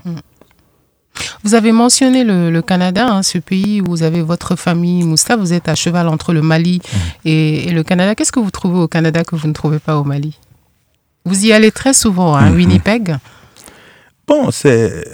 [1.43, 5.35] Vous avez mentionné le, le Canada, hein, ce pays où vous avez votre famille, Moussa.
[5.35, 6.81] Vous êtes à cheval entre le Mali
[7.25, 8.15] et, et le Canada.
[8.15, 10.39] Qu'est-ce que vous trouvez au Canada que vous ne trouvez pas au Mali?
[11.29, 13.15] Vous y allez très souvent, à Winnipeg.
[14.27, 15.05] Bon, c'est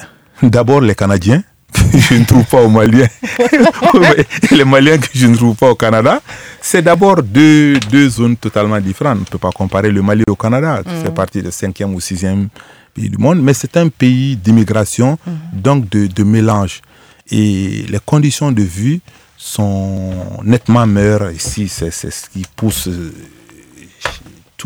[0.41, 1.43] d'abord les Canadiens
[1.73, 3.09] que je ne trouve pas aux Maliens.
[4.51, 6.21] les Maliens que je ne trouve pas au Canada.
[6.61, 9.17] C'est d'abord deux, deux zones totalement différentes.
[9.17, 10.81] On ne peut pas comparer le Mali au Canada.
[10.85, 12.47] qui fait partie du cinquième ou sixième
[12.93, 13.41] pays du monde.
[13.41, 15.17] Mais c'est un pays d'immigration,
[15.51, 16.79] donc de, de mélange.
[17.29, 19.01] Et les conditions de vie
[19.37, 20.13] sont
[20.45, 21.67] nettement meilleures ici.
[21.67, 22.87] C'est c'est ce qui pousse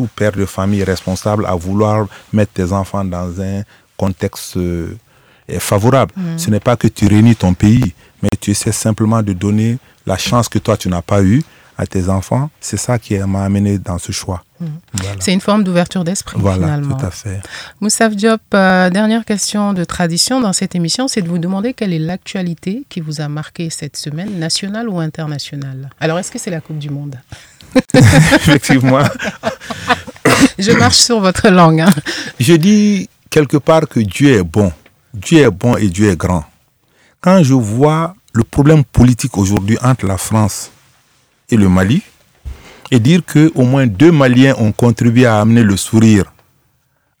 [0.00, 3.62] tout père de famille responsable à vouloir mettre tes enfants dans un
[3.98, 4.96] contexte euh,
[5.58, 6.12] favorable.
[6.16, 6.38] Mhm.
[6.38, 7.92] Ce n'est pas que tu réunis ton pays,
[8.22, 9.76] mais tu essaies simplement de donner
[10.06, 11.42] la chance que toi tu n'as pas eue
[11.76, 12.48] à tes enfants.
[12.60, 14.42] C'est ça qui m'a amené dans ce choix.
[14.92, 15.16] Voilà.
[15.20, 16.96] C'est une forme d'ouverture d'esprit, Voilà, finalement.
[16.96, 17.40] tout à fait.
[17.80, 21.92] Moussaf Diop, euh, dernière question de tradition dans cette émission, c'est de vous demander quelle
[21.94, 25.88] est l'actualité qui vous a marqué cette semaine, nationale ou internationale.
[26.00, 27.16] Alors, est-ce que c'est la Coupe du Monde?
[27.94, 29.02] Effectivement.
[30.58, 31.80] Je marche sur votre langue.
[31.80, 31.90] hein.
[32.38, 34.72] Je dis quelque part que Dieu est bon.
[35.14, 36.44] Dieu est bon et Dieu est grand.
[37.20, 40.70] Quand je vois le problème politique aujourd'hui entre la France
[41.50, 42.02] et le Mali,
[42.92, 46.24] et dire que au moins deux Maliens ont contribué à amener le sourire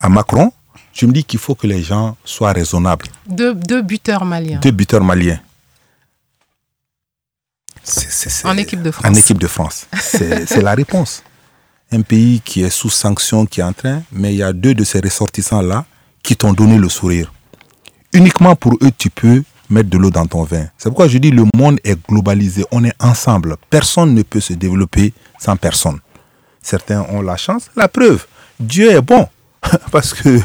[0.00, 0.52] à Macron,
[0.92, 3.06] je me dis qu'il faut que les gens soient raisonnables.
[3.28, 4.58] Deux, deux buteurs maliens.
[4.60, 5.38] Deux buteurs maliens.
[8.44, 9.06] En équipe de France.
[9.06, 9.86] En équipe de France.
[10.00, 11.22] C'est c'est la réponse.
[11.92, 14.74] Un pays qui est sous sanction, qui est en train, mais il y a deux
[14.74, 15.84] de ces ressortissants-là
[16.22, 17.32] qui t'ont donné le sourire.
[18.12, 20.66] Uniquement pour eux, tu peux mettre de l'eau dans ton vin.
[20.76, 23.56] C'est pourquoi je dis le monde est globalisé, on est ensemble.
[23.70, 25.98] Personne ne peut se développer sans personne.
[26.62, 27.70] Certains ont la chance.
[27.76, 28.26] La preuve,
[28.58, 29.26] Dieu est bon.
[29.92, 30.40] Parce que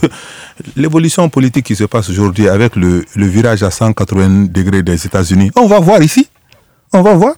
[0.75, 5.51] l'évolution politique qui se passe aujourd'hui avec le, le virage à 180 degrés des États-Unis,
[5.55, 6.27] on va voir ici.
[6.93, 7.35] On va voir.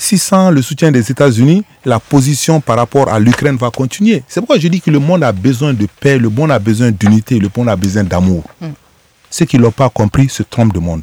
[0.00, 4.22] Si sans le soutien des États-Unis, la position par rapport à l'Ukraine va continuer.
[4.28, 6.92] C'est pourquoi je dis que le monde a besoin de paix, le monde a besoin
[6.92, 8.44] d'unité, le monde a besoin d'amour.
[8.60, 8.68] Mm.
[9.28, 11.02] Ceux qui ne l'ont pas compris se trompent de monde.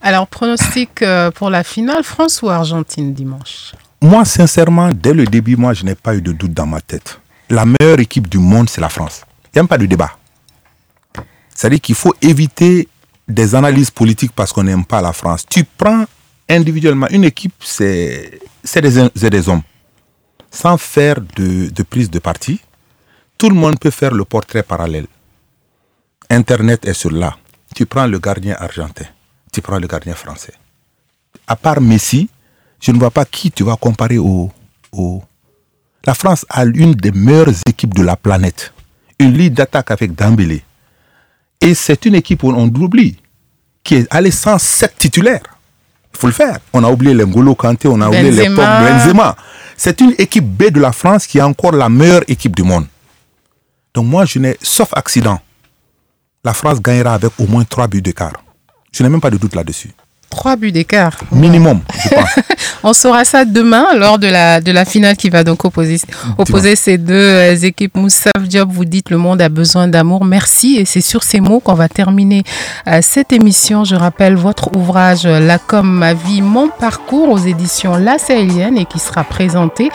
[0.00, 3.74] Alors, pronostic euh, pour la finale, France ou Argentine dimanche?
[4.00, 7.20] Moi, sincèrement, dès le début, moi, je n'ai pas eu de doute dans ma tête.
[7.50, 9.22] La meilleure équipe du monde, c'est la France.
[9.44, 10.12] Il n'y a même pas de débat.
[11.54, 12.88] C'est-à-dire qu'il faut éviter
[13.28, 15.44] des analyses politiques parce qu'on n'aime pas la France.
[15.48, 16.04] Tu prends
[16.48, 18.40] individuellement une équipe, c'est
[18.74, 19.62] des, des hommes.
[20.50, 22.60] Sans faire de, prise de parti,
[23.36, 25.06] tout le monde peut faire le portrait parallèle.
[26.30, 27.36] Internet est sur là.
[27.74, 29.04] Tu prends le gardien argentin,
[29.52, 30.54] tu prends le gardien français.
[31.46, 32.28] À part Messi,
[32.80, 34.50] je ne vois pas qui tu vas comparer au.
[36.04, 38.72] La France a l'une des meilleures équipes de la planète.
[39.18, 40.62] Une ligne d'attaque avec Dembélé.
[41.60, 43.16] Et c'est une équipe, on, on l'oublie,
[43.82, 45.55] qui est allée sans sept titulaires.
[46.16, 46.58] Il faut le faire.
[46.72, 48.80] On a oublié les Ngolo Kanté, on a oublié les Benzema.
[48.80, 49.36] Benzema.
[49.76, 52.86] C'est une équipe B de la France qui est encore la meilleure équipe du monde.
[53.92, 55.38] Donc moi, je n'ai, sauf accident,
[56.42, 58.32] la France gagnera avec au moins trois buts d'écart.
[58.92, 59.90] Je n'ai même pas de doute là-dessus.
[60.30, 61.18] Trois buts d'écart.
[61.30, 62.38] Minimum, je pense.
[62.88, 66.00] On saura ça demain lors de la, de la finale qui va donc opposer,
[66.38, 67.96] opposer ces deux euh, équipes.
[67.96, 70.24] Moussa Diop, vous dites le monde a besoin d'amour.
[70.24, 70.76] Merci.
[70.76, 72.44] Et c'est sur ces mots qu'on va terminer
[72.86, 73.82] euh, cette émission.
[73.82, 78.78] Je rappelle votre ouvrage euh, La com, ma vie, mon parcours aux éditions La Sahélienne
[78.78, 79.90] et qui sera présenté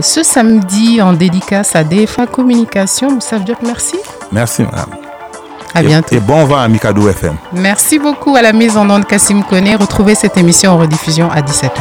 [0.00, 3.12] ce samedi en dédicace à DFA Communication.
[3.12, 3.98] Moussa Diop, merci.
[4.32, 5.01] Merci, madame.
[5.74, 6.14] À Et- bientôt.
[6.14, 7.36] Et bon vent à Mikado FM.
[7.52, 9.74] Merci beaucoup à la mise en onde Cassim Koné.
[9.76, 11.80] Retrouvez cette émission en rediffusion à 17h.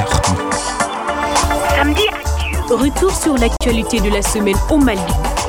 [1.76, 2.74] Samedi Actu.
[2.74, 5.00] Retour sur l'actualité de la semaine au Mali.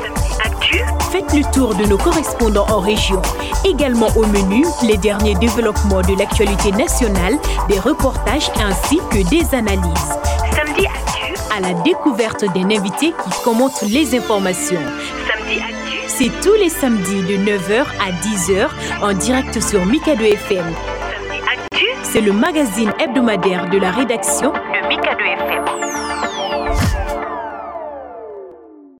[0.03, 0.81] Samedi Actu.
[1.13, 3.21] Faites le tour de nos correspondants en région.
[3.65, 7.39] Également au menu, les derniers développements de l'actualité nationale,
[7.69, 10.13] des reportages ainsi que des analyses.
[10.57, 11.35] Samedi Actu.
[11.57, 14.81] À la découverte d'un invité qui commente les informations.
[15.29, 15.77] Samedi Actu.
[16.19, 18.69] C'est tous les samedis de 9h à 10h
[19.03, 20.65] en direct sur Mikado FM.
[20.65, 21.87] Samedi Actu.
[22.03, 26.02] C'est le magazine hebdomadaire de la rédaction de Mikado FM.